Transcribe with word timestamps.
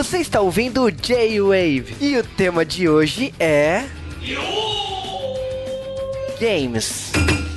Você 0.00 0.16
está 0.16 0.40
ouvindo 0.40 0.84
o 0.84 0.90
J-Wave 0.90 1.94
e 2.00 2.16
o 2.16 2.24
tema 2.24 2.64
de 2.64 2.88
hoje 2.88 3.34
é. 3.38 3.84
Games. 6.40 7.12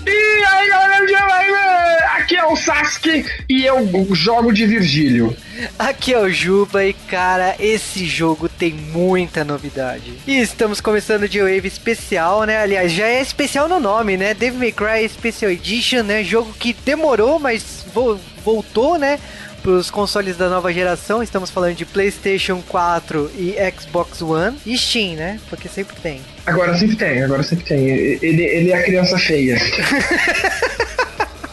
E 0.06 0.46
aí 0.46 0.68
galera 0.68 1.00
do 1.00 1.08
J-Wave, 1.08 2.04
aqui 2.18 2.36
é 2.36 2.46
o 2.46 2.54
Sasuke 2.58 3.26
e 3.48 3.64
eu 3.64 3.88
jogo 4.14 4.52
de 4.52 4.66
Virgílio. 4.66 5.34
Aqui 5.80 6.14
é 6.14 6.20
o 6.20 6.30
Juba 6.30 6.84
e 6.84 6.92
cara, 6.92 7.56
esse 7.60 8.06
jogo 8.06 8.50
tem 8.50 8.74
muita 8.74 9.46
novidade. 9.46 10.12
E 10.28 10.42
estamos 10.42 10.82
começando 10.82 11.24
o 11.24 11.30
J-Wave 11.30 11.66
especial, 11.66 12.44
né? 12.44 12.58
Aliás, 12.58 12.92
já 12.92 13.08
é 13.08 13.22
especial 13.22 13.70
no 13.70 13.80
nome, 13.80 14.18
né? 14.18 14.34
Devil 14.34 14.60
May 14.60 14.74
Cry 14.74 15.08
Special 15.08 15.50
Edition, 15.50 16.04
né? 16.04 16.26
Jogo 16.26 16.52
que 16.60 16.74
demorou, 16.74 17.40
mas 17.40 17.86
vo 17.94 18.20
voltou, 18.44 18.98
né? 18.98 19.18
Para 19.64 19.72
os 19.72 19.90
consoles 19.90 20.36
da 20.36 20.50
nova 20.50 20.72
geração. 20.74 21.24
Estamos 21.24 21.50
falando 21.50 21.76
de 21.76 21.86
PlayStation 21.86 22.62
4 22.68 23.32
e 23.36 23.56
Xbox 23.80 24.22
One 24.22 24.58
e 24.66 24.78
Steam, 24.78 25.16
né? 25.16 25.40
Porque 25.50 25.70
sempre 25.70 25.96
tem. 25.96 26.22
Agora 26.46 26.78
sempre 26.78 26.98
tem, 26.98 27.24
agora 27.24 27.42
sempre 27.42 27.66
tem. 27.66 27.88
Ele, 27.88 28.44
ele 28.44 28.72
é 28.72 28.76
a 28.76 28.84
criança 28.84 29.18
feia. 29.18 29.58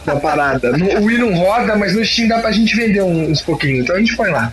da 0.05 0.17
parada. 0.17 0.77
No, 0.77 0.87
o 1.01 1.05
Wii 1.05 1.19
não 1.19 1.35
roda, 1.35 1.77
mas 1.77 1.95
no 1.95 2.05
Steam 2.05 2.29
dá 2.29 2.41
pra 2.41 2.51
gente 2.51 2.75
vender 2.77 3.03
uns 3.03 3.41
pouquinhos, 3.43 3.85
então 3.85 3.97
a 3.97 3.99
gente 3.99 4.17
põe 4.17 4.31
lá. 4.31 4.53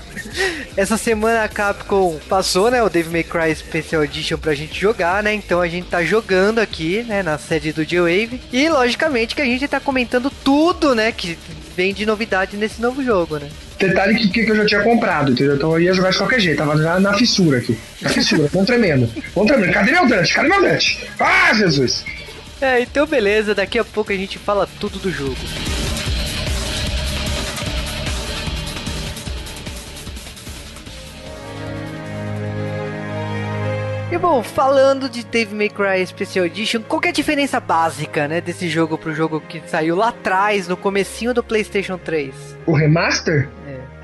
Essa 0.76 0.98
semana 0.98 1.44
a 1.44 1.48
Capcom 1.48 2.20
passou, 2.30 2.70
né, 2.70 2.84
o 2.84 2.90
Devil 2.90 3.12
May 3.12 3.24
Cry 3.24 3.56
Special 3.56 4.04
Edition 4.04 4.38
pra 4.38 4.54
gente 4.54 4.80
jogar, 4.80 5.24
né? 5.24 5.34
Então 5.34 5.60
a 5.60 5.68
gente 5.68 5.88
tá 5.88 6.04
jogando 6.04 6.60
aqui, 6.60 7.04
né, 7.08 7.24
na 7.24 7.38
sede 7.38 7.74
do 7.74 7.86
J-Wave. 7.86 8.40
E 8.54 8.70
logicamente 8.70 9.34
que 9.34 9.42
a 9.42 9.46
gente 9.46 9.68
tá 9.68 9.80
comentando 9.80 10.32
tudo, 10.44 10.94
né, 10.94 11.12
que 11.12 11.38
vem 11.78 11.94
de 11.94 12.08
novidade 12.08 12.58
nesse 12.58 12.82
novo 12.82 13.04
jogo, 13.04 13.38
né? 13.38 13.48
Detalhe 13.78 14.16
que, 14.16 14.44
que 14.44 14.50
eu 14.50 14.56
já 14.56 14.66
tinha 14.66 14.82
comprado, 14.82 15.32
entendeu? 15.32 15.56
Então 15.56 15.72
eu 15.74 15.80
ia 15.80 15.94
jogar 15.94 16.10
de 16.10 16.18
qualquer 16.18 16.40
jeito, 16.40 16.58
tava 16.58 16.74
na, 16.74 17.00
na 17.00 17.14
fissura 17.14 17.60
aqui. 17.60 17.78
Na 18.02 18.10
fissura, 18.10 18.50
tão 18.52 18.66
tremendo. 18.66 19.08
Tremendo. 19.46 19.72
Cadê 19.72 19.92
meu 19.92 20.08
Dante? 20.08 20.34
Cadê 20.34 20.50
meu 20.50 20.62
Dante? 20.64 21.08
Ah, 21.20 21.54
Jesus! 21.54 22.04
É, 22.60 22.82
então 22.82 23.06
beleza, 23.06 23.54
daqui 23.54 23.78
a 23.78 23.86
pouco 23.86 24.12
a 24.12 24.16
gente 24.16 24.40
fala 24.40 24.68
tudo 24.80 24.98
do 24.98 25.12
jogo. 25.12 25.38
E 34.18 34.20
bom, 34.20 34.42
falando 34.42 35.08
de 35.08 35.24
Dave 35.24 35.54
May 35.54 35.70
Cry 35.70 36.04
Special 36.08 36.48
Edition, 36.48 36.82
qual 36.82 37.00
é 37.06 37.10
a 37.10 37.12
diferença 37.12 37.60
básica, 37.60 38.28
né, 38.28 38.42
desse 38.42 38.68
jogo 38.68 38.98
pro 38.98 39.14
jogo 39.14 39.40
que 39.40 39.62
saiu 39.68 39.96
lá 39.96 40.08
atrás, 40.08 40.68
no 40.68 40.76
comecinho 40.76 41.36
do 41.36 41.44
PlayStation 41.44 42.00
3? 42.00 42.58
O 42.66 42.74
remaster? 42.74 43.48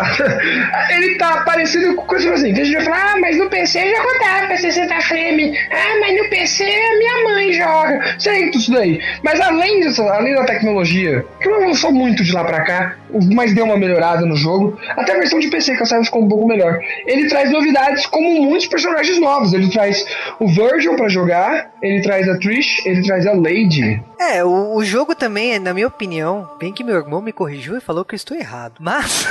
ele 0.90 1.16
tá 1.18 1.44
parecido 1.44 1.96
com 1.96 2.06
coisa 2.06 2.34
assim. 2.34 2.54
Tem 2.54 2.66
gente 2.66 2.76
vai 2.76 2.86
falar, 2.86 3.14
ah, 3.14 3.20
mas 3.20 3.38
no 3.38 3.50
PC 3.50 3.92
já 3.92 4.02
rodava 4.02 4.48
pra 4.48 4.58
60 4.58 5.02
frame. 5.02 5.58
Ah, 5.72 6.00
mas 6.00 6.18
no 6.18 6.30
PC 6.30 6.64
a 6.64 6.98
minha 6.98 7.24
mãe 7.24 7.54
joga. 7.54 8.16
Sei 8.20 8.46
tudo 8.48 8.62
isso 8.62 8.72
daí. 8.72 9.02
Mas 9.24 9.40
além 9.40 9.82
disso, 9.82 10.02
além 10.04 10.36
da 10.36 10.46
tecnologia, 10.46 11.26
que 11.42 11.50
não 11.50 11.64
avançou 11.64 11.92
muito 11.92 12.24
de 12.24 12.32
lá 12.32 12.44
pra 12.44 12.62
cá, 12.62 12.96
mas 13.34 13.54
deu 13.54 13.66
uma 13.66 13.78
melhorada 13.78 14.26
no 14.26 14.36
jogo. 14.36 14.78
Até 14.90 15.14
a 15.14 15.20
versão 15.20 15.40
de 15.40 15.50
PC 15.50 15.76
que 15.76 15.82
eu 15.82 15.86
saiba 15.86 16.06
ficou 16.06 16.24
um 16.24 16.30
pouco 16.30 16.48
melhor. 16.48 16.80
Ele 17.06 17.28
traz 17.28 17.52
novidades 17.52 18.06
como 18.06 18.42
muitos 18.42 18.68
personagens 18.68 19.20
novos. 19.20 19.54
Ele 19.54 19.70
traz 19.70 20.06
o 20.40 20.48
Virgil 20.48 20.96
para 20.96 21.10
jogar, 21.10 21.72
ele 21.84 22.02
traz 22.02 22.30
a 22.30 22.40
Trish, 22.40 22.82
ele 22.86 23.04
traz 23.04 23.28
a 23.28 23.34
Lady. 23.34 24.02
É, 24.18 24.42
o, 24.42 24.74
o 24.74 24.86
jogo 24.86 25.14
também, 25.14 25.60
na 25.60 25.74
minha 25.74 25.88
opinião, 25.88 26.50
bem 26.58 26.72
que 26.72 26.84
meu 26.84 26.96
irmão 26.96 27.22
me 27.22 27.34
corrigiu 27.34 27.78
e 27.78 27.82
falou 27.82 28.06
que 28.06 28.16
eu 28.16 28.18
estou 28.18 28.38
errado. 28.38 28.76
Mas 28.80 29.26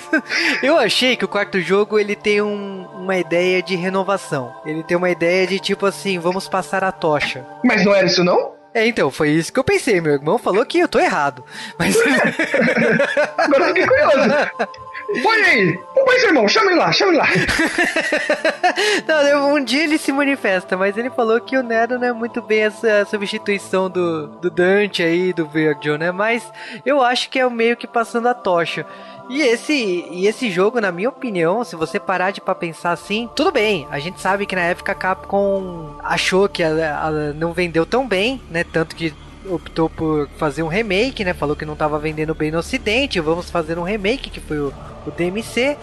eu 0.64 0.78
achei 0.78 1.14
que 1.14 1.26
o 1.26 1.28
quarto 1.28 1.60
jogo 1.60 1.98
ele 1.98 2.16
tem 2.16 2.40
um, 2.40 2.86
uma 2.94 3.18
ideia 3.18 3.62
de 3.62 3.76
renovação. 3.76 4.50
Ele 4.64 4.82
tem 4.82 4.96
uma 4.96 5.10
ideia 5.10 5.46
de 5.46 5.60
tipo 5.60 5.84
assim, 5.84 6.18
vamos 6.18 6.48
passar 6.48 6.82
a 6.82 6.90
tocha. 6.90 7.44
Mas 7.62 7.84
não 7.84 7.94
era 7.94 8.06
isso 8.06 8.24
não? 8.24 8.58
É, 8.72 8.86
então, 8.86 9.10
foi 9.10 9.30
isso 9.30 9.52
que 9.52 9.58
eu 9.58 9.64
pensei. 9.64 10.00
Meu 10.00 10.12
irmão 10.12 10.38
falou 10.38 10.64
que 10.64 10.78
eu 10.78 10.88
tô 10.88 11.00
errado. 11.00 11.44
Mas. 11.76 11.96
Agora 13.36 13.66
fiquei 13.66 13.86
curioso. 13.86 14.30
Põe 15.22 15.42
aí! 15.42 15.78
Seu 16.18 16.28
irmão, 16.28 16.48
chama 16.48 16.70
ele 16.70 16.80
lá, 16.80 16.92
chama 16.92 17.12
ele 17.12 17.18
lá. 17.18 17.28
não, 19.06 19.54
um 19.54 19.64
dia 19.64 19.84
ele 19.84 19.98
se 19.98 20.12
manifesta, 20.12 20.76
mas 20.76 20.96
ele 20.96 21.10
falou 21.10 21.40
que 21.40 21.56
o 21.56 21.62
Nero 21.62 21.98
não 21.98 22.08
é 22.08 22.12
muito 22.12 22.42
bem 22.42 22.62
essa 22.62 23.04
substituição 23.04 23.88
do, 23.88 24.26
do 24.26 24.50
Dante 24.50 25.02
aí, 25.02 25.32
do 25.32 25.46
Virgil, 25.46 25.96
né? 25.96 26.10
Mas 26.10 26.50
eu 26.84 27.02
acho 27.02 27.30
que 27.30 27.38
é 27.38 27.48
meio 27.48 27.76
que 27.76 27.86
passando 27.86 28.28
a 28.28 28.34
tocha. 28.34 28.84
E 29.30 29.42
esse, 29.42 30.04
e 30.10 30.26
esse 30.26 30.50
jogo, 30.50 30.80
na 30.80 30.90
minha 30.90 31.08
opinião, 31.08 31.62
se 31.62 31.76
você 31.76 32.00
parar 32.00 32.32
de 32.32 32.40
pra 32.40 32.52
pensar 32.52 32.90
assim, 32.90 33.30
tudo 33.36 33.52
bem. 33.52 33.86
A 33.88 34.00
gente 34.00 34.20
sabe 34.20 34.44
que 34.44 34.56
na 34.56 34.62
época 34.62 34.90
a 34.90 34.94
Capcom 34.94 35.96
achou 36.02 36.48
que 36.48 36.62
ela, 36.62 36.80
ela 36.80 37.32
não 37.32 37.52
vendeu 37.52 37.86
tão 37.86 38.08
bem, 38.08 38.42
né? 38.50 38.64
Tanto 38.64 38.96
que 38.96 39.14
optou 39.46 39.88
por 39.88 40.28
fazer 40.36 40.62
um 40.62 40.68
remake, 40.68 41.24
né? 41.24 41.34
Falou 41.34 41.56
que 41.56 41.64
não 41.64 41.72
estava 41.74 41.98
vendendo 41.98 42.34
bem 42.34 42.50
no 42.50 42.58
ocidente, 42.58 43.20
vamos 43.20 43.50
fazer 43.50 43.78
um 43.78 43.82
remake, 43.82 44.30
que 44.30 44.40
foi 44.40 44.58
o, 44.58 44.72
o 45.06 45.10
DMC. 45.10 45.76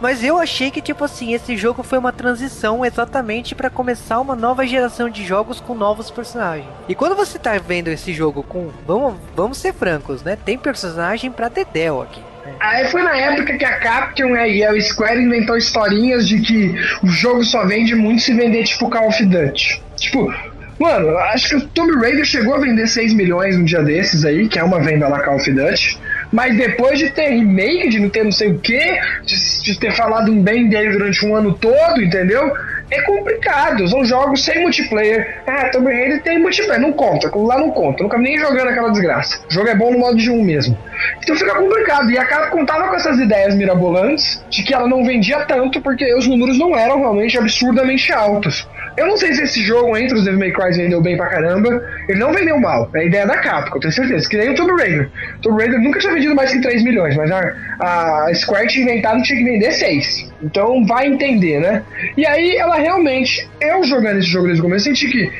Mas 0.00 0.24
eu 0.24 0.36
achei 0.36 0.68
que, 0.68 0.82
tipo 0.82 1.04
assim, 1.04 1.32
esse 1.32 1.56
jogo 1.56 1.84
foi 1.84 1.96
uma 1.96 2.12
transição 2.12 2.84
exatamente 2.84 3.54
para 3.54 3.70
começar 3.70 4.18
uma 4.18 4.34
nova 4.34 4.66
geração 4.66 5.08
de 5.08 5.24
jogos 5.24 5.60
com 5.60 5.76
novos 5.76 6.10
personagens. 6.10 6.66
E 6.88 6.94
quando 6.94 7.14
você 7.14 7.38
tá 7.38 7.56
vendo 7.58 7.86
esse 7.86 8.12
jogo 8.12 8.42
com. 8.42 8.70
Vamos, 8.84 9.14
vamos 9.36 9.58
ser 9.58 9.72
francos, 9.72 10.24
né? 10.24 10.36
Tem 10.44 10.58
personagem 10.58 11.30
pra 11.30 11.48
Dedel 11.48 12.02
aqui. 12.02 12.20
Aí 12.58 12.88
foi 12.88 13.02
na 13.02 13.16
época 13.16 13.56
que 13.56 13.64
a 13.64 13.78
Capcom 13.78 14.34
e 14.36 14.64
a 14.64 14.80
Square 14.80 15.22
inventou 15.22 15.56
historinhas 15.56 16.26
de 16.26 16.40
que 16.40 16.74
o 17.04 17.06
jogo 17.06 17.44
só 17.44 17.64
vende 17.64 17.94
muito 17.94 18.22
se 18.22 18.34
vender 18.34 18.64
tipo 18.64 18.90
Call 18.90 19.06
of 19.06 19.24
Duty. 19.24 19.82
Tipo, 19.96 20.34
mano, 20.78 21.16
acho 21.18 21.48
que 21.48 21.56
o 21.56 21.68
Tomb 21.68 21.94
Raider 22.00 22.24
chegou 22.24 22.54
a 22.54 22.58
vender 22.58 22.86
6 22.86 23.14
milhões 23.14 23.56
um 23.56 23.64
dia 23.64 23.82
desses 23.82 24.24
aí, 24.24 24.48
que 24.48 24.58
é 24.58 24.64
uma 24.64 24.80
venda 24.80 25.08
lá 25.08 25.20
Call 25.20 25.36
of 25.36 25.50
Duty. 25.50 25.98
Mas 26.32 26.56
depois 26.56 26.98
de 26.98 27.10
ter 27.10 27.28
remake, 27.28 27.90
de 27.90 28.00
não 28.00 28.08
ter 28.08 28.24
não 28.24 28.32
sei 28.32 28.52
o 28.52 28.58
que, 28.58 28.98
de, 29.24 29.62
de 29.62 29.78
ter 29.78 29.92
falado 29.92 30.32
um 30.32 30.42
bem 30.42 30.68
dele 30.68 30.92
durante 30.92 31.26
um 31.26 31.36
ano 31.36 31.52
todo, 31.54 32.02
entendeu? 32.02 32.52
é 32.92 33.02
complicado. 33.02 33.88
São 33.88 34.04
jogos 34.04 34.44
sem 34.44 34.60
multiplayer. 34.60 35.42
Ah, 35.46 35.68
Tomb 35.70 35.90
Raider 35.90 36.22
tem 36.22 36.38
multiplayer. 36.38 36.80
Não 36.80 36.92
conta, 36.92 37.30
lá 37.34 37.58
não 37.58 37.70
conta. 37.70 38.02
Nunca 38.02 38.18
nem 38.18 38.38
jogando 38.38 38.68
aquela 38.68 38.90
desgraça. 38.90 39.40
O 39.48 39.52
jogo 39.52 39.68
é 39.68 39.74
bom 39.74 39.92
no 39.92 39.98
modo 39.98 40.16
de 40.16 40.30
um 40.30 40.42
mesmo. 40.42 40.76
Então 41.22 41.34
fica 41.34 41.54
complicado. 41.54 42.10
E 42.10 42.18
a 42.18 42.24
Capcom 42.24 42.64
tava 42.64 42.88
com 42.88 42.94
essas 42.94 43.18
ideias 43.18 43.54
mirabolantes 43.54 44.44
de 44.50 44.62
que 44.62 44.74
ela 44.74 44.86
não 44.86 45.04
vendia 45.04 45.40
tanto 45.46 45.80
porque 45.80 46.14
os 46.14 46.26
números 46.26 46.58
não 46.58 46.76
eram 46.76 46.98
realmente 46.98 47.38
absurdamente 47.38 48.12
altos. 48.12 48.68
Eu 48.96 49.06
não 49.06 49.16
sei 49.16 49.32
se 49.34 49.42
esse 49.42 49.62
jogo 49.62 49.96
entre 49.96 50.16
os 50.16 50.24
Devil 50.24 50.38
May 50.38 50.52
Cry 50.52 50.72
vendeu 50.76 51.00
bem 51.00 51.16
pra 51.16 51.26
caramba. 51.26 51.82
Ele 52.08 52.18
não 52.18 52.32
vendeu 52.32 52.58
mal. 52.58 52.90
É 52.94 53.00
a 53.00 53.04
ideia 53.04 53.26
da 53.26 53.38
Capcom, 53.38 53.80
tenho 53.80 53.92
certeza. 53.92 54.28
Que 54.28 54.36
nem 54.36 54.50
o 54.50 54.54
Tomb 54.54 54.72
Raider. 54.72 55.10
Tomb 55.40 55.60
Raider 55.60 55.80
nunca 55.80 55.98
tinha 55.98 56.12
vendido 56.12 56.34
mais 56.34 56.52
que 56.52 56.60
3 56.60 56.82
milhões, 56.82 57.16
mas 57.16 57.30
a, 57.30 57.52
a 57.80 58.34
Square 58.34 58.68
tinha 58.68 58.84
inventado 58.84 59.22
tinha 59.22 59.38
que 59.38 59.44
vender 59.44 59.72
6. 59.72 60.32
Então 60.42 60.84
vai 60.84 61.06
entender, 61.06 61.60
né? 61.60 61.82
E 62.16 62.26
aí 62.26 62.56
ela 62.56 62.76
realmente, 62.76 63.48
eu 63.60 63.82
jogando 63.84 64.18
esse 64.18 64.28
jogo 64.28 64.46
desde 64.46 64.60
o 64.60 64.64
começo, 64.64 64.84
senti 64.84 65.08
que 65.08 65.30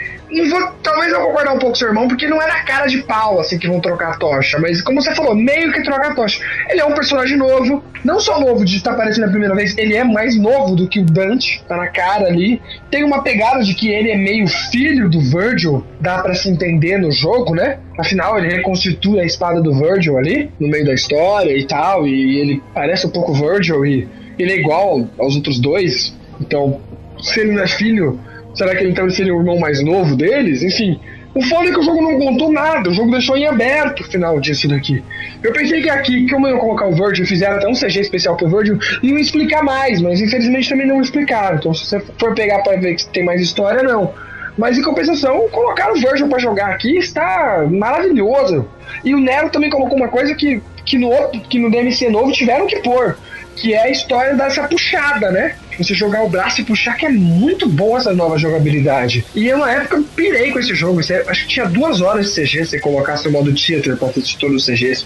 vou, 0.49 0.73
talvez 0.83 1.13
eu 1.13 1.21
concordar 1.21 1.53
um 1.53 1.59
pouco 1.59 1.73
com 1.73 1.75
seu 1.75 1.89
irmão, 1.89 2.09
porque 2.09 2.27
não 2.27 2.41
era 2.41 2.63
cara 2.63 2.87
de 2.87 3.03
pau 3.03 3.39
assim 3.39 3.59
que 3.59 3.69
vão 3.69 3.81
trocar 3.81 4.13
a 4.13 4.17
tocha, 4.17 4.59
mas 4.59 4.81
como 4.81 5.03
você 5.03 5.15
falou, 5.15 5.35
meio 5.35 5.73
que 5.73 5.83
trocar 5.83 6.13
a 6.13 6.15
tocha. 6.15 6.43
Ele 6.71 6.81
é 6.81 6.85
um 6.85 6.95
personagem 6.95 7.37
novo, 7.37 7.85
não 8.05 8.19
só 8.19 8.41
novo 8.41 8.65
de 8.65 8.77
estar 8.77 8.93
aparecendo 8.93 9.25
a 9.25 9.29
primeira 9.29 9.55
vez, 9.55 9.77
ele 9.77 9.95
é 9.95 10.05
mais 10.05 10.39
novo 10.39 10.75
do 10.75 10.89
que 10.89 11.01
o 11.01 11.05
Dante, 11.05 11.63
tá 11.69 11.77
na 11.77 11.89
cara 11.89 12.27
ali. 12.27 12.61
Tem 12.91 13.05
uma 13.05 13.23
pegada 13.23 13.42
de 13.61 13.75
que 13.75 13.89
ele 13.89 14.11
é 14.11 14.17
meio 14.17 14.47
filho 14.47 15.09
do 15.09 15.21
Virgil, 15.21 15.85
dá 16.01 16.19
para 16.19 16.35
se 16.35 16.49
entender 16.49 16.99
no 16.99 17.11
jogo, 17.11 17.55
né? 17.55 17.79
Afinal, 17.99 18.39
ele 18.39 18.55
reconstitui 18.55 19.21
a 19.21 19.25
espada 19.25 19.61
do 19.61 19.75
Virgil 19.75 20.17
ali, 20.17 20.51
no 20.59 20.69
meio 20.69 20.85
da 20.85 20.95
história 20.95 21.57
e 21.57 21.65
tal, 21.67 22.07
e 22.07 22.41
ele 22.41 22.63
parece 22.75 23.07
um 23.07 23.11
pouco 23.11 23.35
Virgil 23.35 23.85
e 23.85 24.09
ele 24.39 24.53
é 24.53 24.57
igual 24.59 25.09
aos 25.19 25.37
outros 25.37 25.61
dois. 25.61 26.17
Então, 26.41 26.81
se 27.21 27.41
ele 27.41 27.53
não 27.53 27.63
é 27.63 27.69
filho 27.69 28.19
Será 28.55 28.75
que 28.75 28.83
ele 28.83 28.91
então 28.91 29.09
seria 29.11 29.35
o 29.35 29.39
irmão 29.39 29.59
mais 29.59 29.83
novo 29.83 30.15
deles? 30.17 30.63
Enfim. 30.63 30.99
O 31.35 31.43
foda 31.43 31.71
é 31.71 31.73
que 31.73 31.79
o 31.79 31.83
jogo 31.83 32.03
não 32.03 32.19
contou 32.19 32.53
nada, 32.53 32.91
o 32.91 32.93
jogo 32.93 33.11
deixou 33.11 33.37
em 33.37 33.47
aberto 33.47 34.01
o 34.01 34.05
final 34.05 34.39
disso 34.39 34.69
daqui. 34.69 35.03
Eu 35.43 35.53
pensei 35.53 35.81
que 35.81 35.89
aqui, 35.89 36.29
como 36.29 36.47
eu 36.47 36.55
ia 36.55 36.61
colocar 36.61 36.87
o 36.87 36.95
Virgil, 36.95 37.27
fizeram 37.27 37.57
até 37.57 37.67
um 37.67 37.73
CG 37.73 38.01
especial 38.01 38.37
pro 38.37 38.49
Virgil, 38.49 38.79
iam 39.03 39.19
explicar 39.19 39.63
mais, 39.63 40.03
mas 40.03 40.21
infelizmente 40.21 40.69
também 40.69 40.87
não 40.87 41.01
explicaram. 41.01 41.57
Então 41.57 41.73
se 41.73 41.87
você 41.87 42.01
for 42.19 42.35
pegar 42.35 42.59
para 42.59 42.77
ver 42.79 42.97
que 42.97 43.07
tem 43.09 43.25
mais 43.25 43.41
história, 43.41 43.83
não. 43.83 44.13
Mas 44.59 44.77
em 44.77 44.83
compensação, 44.83 45.49
colocar 45.49 45.91
o 45.91 45.95
Virgil 45.95 46.29
para 46.29 46.39
jogar 46.39 46.69
aqui 46.69 46.99
está 46.99 47.67
maravilhoso. 47.71 48.69
E 49.03 49.15
o 49.15 49.21
Nero 49.21 49.49
também 49.49 49.71
colocou 49.71 49.97
uma 49.97 50.09
coisa 50.09 50.35
que, 50.35 50.63
que, 50.85 50.99
no, 50.99 51.09
outro, 51.09 51.41
que 51.41 51.59
no 51.59 51.71
DMC 51.71 52.11
novo 52.11 52.31
tiveram 52.33 52.67
que 52.67 52.77
pôr, 52.81 53.17
que 53.57 53.73
é 53.73 53.85
a 53.85 53.91
história 53.91 54.35
dessa 54.35 54.69
puxada, 54.69 55.31
né? 55.31 55.57
Você 55.79 55.95
jogar 55.95 56.23
o 56.25 56.29
braço 56.29 56.61
e 56.61 56.65
puxar, 56.65 56.97
que 56.97 57.07
é 57.07 57.09
muito 57.09 57.69
boa 57.69 57.99
essa 57.99 58.13
nova 58.13 58.39
jogabilidade. 58.39 59.25
E 59.35 59.47
eu, 59.47 59.59
na 59.59 59.71
época, 59.71 59.97
eu 59.97 60.03
pirei 60.03 60.51
com 60.51 60.59
esse 60.59 60.75
jogo. 60.75 61.03
Você, 61.03 61.15
acho 61.27 61.43
que 61.43 61.49
tinha 61.49 61.67
duas 61.67 62.01
horas 62.01 62.33
de 62.33 62.43
CG, 62.43 62.65
se 62.65 62.81
colocasse 62.81 63.29
o 63.29 63.33
modo 63.33 63.53
theater 63.55 63.97
pra 63.97 64.09
assistir 64.09 64.39
todos 64.39 64.57
os 64.57 64.67
CGs. 64.67 65.05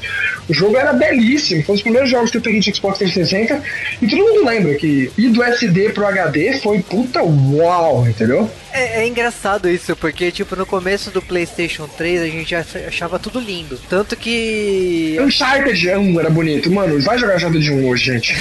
O 0.49 0.55
jogo 0.55 0.77
era 0.77 0.93
belíssimo. 0.93 1.63
Foi 1.63 1.75
um 1.75 1.77
dos 1.77 1.83
primeiros 1.83 2.11
jogos 2.11 2.31
que 2.31 2.39
eu 2.39 2.43
peguei 2.43 2.61
de 2.61 2.75
Xbox 2.75 2.99
360. 2.99 3.63
E 4.01 4.07
todo 4.07 4.19
mundo 4.19 4.45
lembra 4.45 4.75
que 4.75 5.11
ir 5.17 5.29
do 5.31 5.43
SD 5.43 5.91
pro 5.91 6.07
HD 6.07 6.61
foi 6.61 6.81
puta 6.81 7.23
uau, 7.23 8.07
entendeu? 8.09 8.51
É, 8.77 9.01
é, 9.01 9.07
engraçado 9.07 9.71
isso, 9.71 9.97
porque, 9.97 10.31
tipo, 10.31 10.55
no 10.55 10.67
começo 10.67 11.11
do 11.11 11.23
PlayStation 11.23 11.89
3 11.89 12.21
a 12.21 12.27
gente 12.27 12.55
achava 12.55 13.19
tudo 13.19 13.41
lindo. 13.41 13.81
Tanto 13.89 14.15
que. 14.15 15.17
Uncharted 15.19 15.89
1 15.89 16.21
era 16.21 16.29
bonito. 16.29 16.71
Mano, 16.71 17.01
vai 17.01 17.17
jogar 17.17 17.37
Uncharted 17.37 17.73
1 17.73 17.89
hoje, 17.89 18.05
gente. 18.05 18.35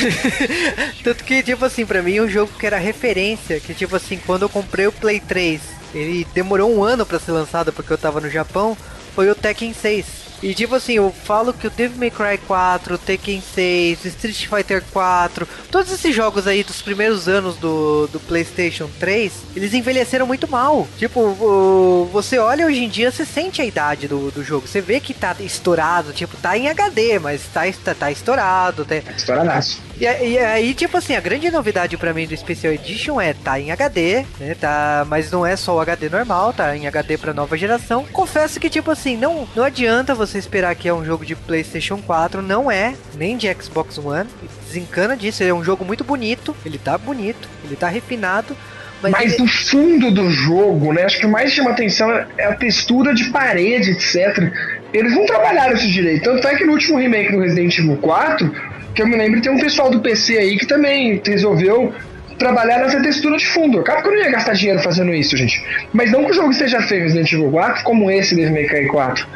Tanto 1.01 1.23
que, 1.23 1.41
tipo 1.41 1.63
assim, 1.63 1.85
pra 1.85 2.03
mim, 2.03 2.14
um 2.19 2.29
jogo 2.29 2.51
que 2.57 2.65
era 2.65 2.77
referência, 2.77 3.59
que, 3.59 3.73
tipo 3.73 3.95
assim, 3.95 4.19
quando 4.25 4.43
eu 4.43 4.49
comprei 4.49 4.87
o 4.87 4.91
Play 4.91 5.19
3, 5.19 5.61
ele 5.93 6.27
demorou 6.33 6.73
um 6.73 6.83
ano 6.83 7.05
para 7.05 7.19
ser 7.19 7.31
lançado 7.31 7.71
porque 7.71 7.91
eu 7.91 7.97
tava 7.97 8.19
no 8.19 8.29
Japão, 8.29 8.77
foi 9.13 9.29
o 9.29 9.35
Tekken 9.35 9.73
6. 9.73 10.25
E 10.43 10.53
tipo 10.53 10.75
assim, 10.75 10.93
eu 10.93 11.11
falo 11.23 11.53
que 11.53 11.65
o 11.65 11.69
Devil 11.69 11.97
May 11.97 12.11
Cry 12.11 12.37
4, 12.45 12.97
Tekken 12.97 13.41
6, 13.41 14.05
Street 14.05 14.47
Fighter 14.47 14.83
4, 14.91 15.47
todos 15.71 15.91
esses 15.91 16.13
jogos 16.13 16.45
aí 16.45 16.63
dos 16.63 16.81
primeiros 16.81 17.27
anos 17.27 17.55
do, 17.55 18.07
do 18.07 18.19
PlayStation 18.19 18.89
3, 18.99 19.31
eles 19.55 19.73
envelheceram 19.73 20.27
muito 20.27 20.47
mal. 20.47 20.87
Tipo, 20.97 21.21
o, 21.21 22.09
você 22.11 22.37
olha 22.37 22.67
hoje 22.67 22.83
em 22.83 22.89
dia, 22.89 23.11
você 23.11 23.25
sente 23.25 23.61
a 23.61 23.65
idade 23.65 24.07
do, 24.07 24.29
do 24.29 24.43
jogo. 24.43 24.67
Você 24.67 24.81
vê 24.81 24.99
que 24.99 25.13
tá 25.13 25.35
estourado, 25.39 26.13
tipo, 26.13 26.35
tá 26.37 26.57
em 26.57 26.67
HD, 26.67 27.17
mas 27.17 27.43
tá, 27.53 27.61
tá, 27.83 27.95
tá 27.95 28.11
estourado. 28.11 28.85
Tá... 28.85 28.97
Estouradaço. 29.15 29.81
E, 29.99 30.03
e 30.03 30.37
aí, 30.37 30.73
tipo 30.73 30.97
assim, 30.97 31.15
a 31.15 31.21
grande 31.21 31.49
novidade 31.49 31.97
para 31.97 32.13
mim 32.13 32.27
do 32.27 32.35
Special 32.35 32.73
Edition 32.73 33.19
é 33.19 33.33
tá 33.33 33.59
em 33.59 33.71
HD, 33.71 34.25
né? 34.39 34.55
Tá, 34.59 35.05
mas 35.07 35.31
não 35.31 35.45
é 35.45 35.55
só 35.55 35.75
o 35.75 35.79
HD 35.79 36.09
normal, 36.09 36.53
tá 36.53 36.75
em 36.75 36.87
HD 36.87 37.17
para 37.17 37.33
nova 37.33 37.57
geração. 37.57 38.05
Confesso 38.11 38.59
que 38.59 38.69
tipo 38.69 38.91
assim, 38.91 39.15
não 39.15 39.47
não 39.55 39.63
adianta 39.63 40.13
você 40.13 40.37
esperar 40.37 40.75
que 40.75 40.87
é 40.87 40.93
um 40.93 41.05
jogo 41.05 41.25
de 41.25 41.35
PlayStation 41.35 41.97
4, 42.01 42.41
não 42.41 42.69
é, 42.69 42.93
nem 43.15 43.37
de 43.37 43.51
Xbox 43.53 43.97
One. 43.97 44.29
Desencana 44.65 45.15
disso, 45.15 45.43
ele 45.43 45.51
é 45.51 45.53
um 45.53 45.63
jogo 45.63 45.85
muito 45.85 46.03
bonito, 46.03 46.55
ele 46.65 46.77
tá 46.77 46.97
bonito, 46.97 47.47
ele 47.63 47.75
tá 47.75 47.87
refinado, 47.87 48.55
mas, 49.01 49.11
mas 49.11 49.33
ele... 49.33 49.43
o 49.43 49.47
fundo 49.47 50.11
do 50.11 50.29
jogo, 50.29 50.93
né? 50.93 51.03
Acho 51.03 51.19
que 51.19 51.25
o 51.25 51.29
mais 51.29 51.51
chama 51.51 51.71
atenção 51.71 52.11
é 52.37 52.45
a 52.45 52.55
textura 52.55 53.13
de 53.13 53.25
parede, 53.25 53.91
etc. 53.91 54.51
Eles 54.93 55.13
não 55.13 55.25
trabalharam 55.25 55.75
isso 55.75 55.87
direito. 55.87 56.23
Tanto 56.23 56.47
é 56.47 56.55
que 56.55 56.65
no 56.65 56.73
último 56.73 56.97
remake 56.97 57.31
do 57.31 57.39
Resident 57.39 57.77
Evil 57.77 57.97
4, 57.97 58.51
que 58.95 59.01
eu 59.01 59.07
me 59.07 59.17
lembro 59.17 59.41
tem 59.41 59.51
um 59.51 59.59
pessoal 59.59 59.91
do 59.91 59.99
PC 59.99 60.37
aí 60.37 60.57
que 60.57 60.65
também 60.65 61.21
resolveu 61.23 61.93
trabalhar 62.37 62.79
nessa 62.79 63.01
textura 63.01 63.37
de 63.37 63.45
fundo. 63.45 63.79
Acaba 63.79 64.01
que 64.01 64.07
eu 64.07 64.13
não 64.13 64.19
ia 64.19 64.31
gastar 64.31 64.53
dinheiro 64.53 64.81
fazendo 64.81 65.13
isso, 65.13 65.35
gente. 65.35 65.63
Mas 65.93 66.11
não 66.11 66.23
que 66.23 66.31
o 66.31 66.33
jogo 66.33 66.51
esteja 66.51 66.81
feio 66.81 67.03
Resident 67.03 67.31
Evil 67.31 67.51
4, 67.51 67.83
como 67.83 68.09
esse 68.09 68.35
Devil 68.35 68.53
May 68.53 68.65
Cry 68.65 68.87
4. 68.87 69.27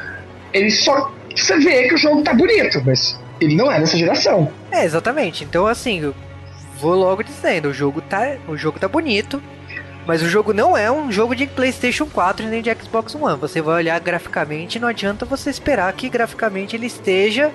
Ele 0.53 0.71
só. 0.71 1.13
Você 1.35 1.57
vê 1.59 1.87
que 1.87 1.95
o 1.95 1.97
jogo 1.97 2.23
tá 2.23 2.33
bonito, 2.33 2.81
mas 2.85 3.19
ele 3.39 3.55
não 3.55 3.71
é 3.71 3.79
dessa 3.79 3.97
geração. 3.97 4.51
É, 4.71 4.83
exatamente. 4.83 5.43
Então, 5.43 5.67
assim, 5.67 6.13
vou 6.79 6.95
logo 6.95 7.23
dizendo: 7.23 7.69
o 7.69 7.73
jogo 7.73 8.01
tá, 8.01 8.35
o 8.47 8.57
jogo 8.57 8.79
tá 8.79 8.87
bonito. 8.87 9.41
Mas 10.09 10.23
o 10.23 10.27
jogo 10.27 10.53
não 10.53 10.75
é 10.75 10.91
um 10.91 11.11
jogo 11.11 11.35
de 11.35 11.45
PlayStation 11.45 12.07
4 12.07 12.47
nem 12.47 12.63
de 12.63 12.73
Xbox 12.73 13.13
One. 13.13 13.37
Você 13.37 13.61
vai 13.61 13.75
olhar 13.75 13.99
graficamente, 13.99 14.79
não 14.79 14.87
adianta 14.87 15.23
você 15.23 15.51
esperar 15.51 15.93
que 15.93 16.09
graficamente 16.09 16.75
ele 16.75 16.87
esteja 16.87 17.53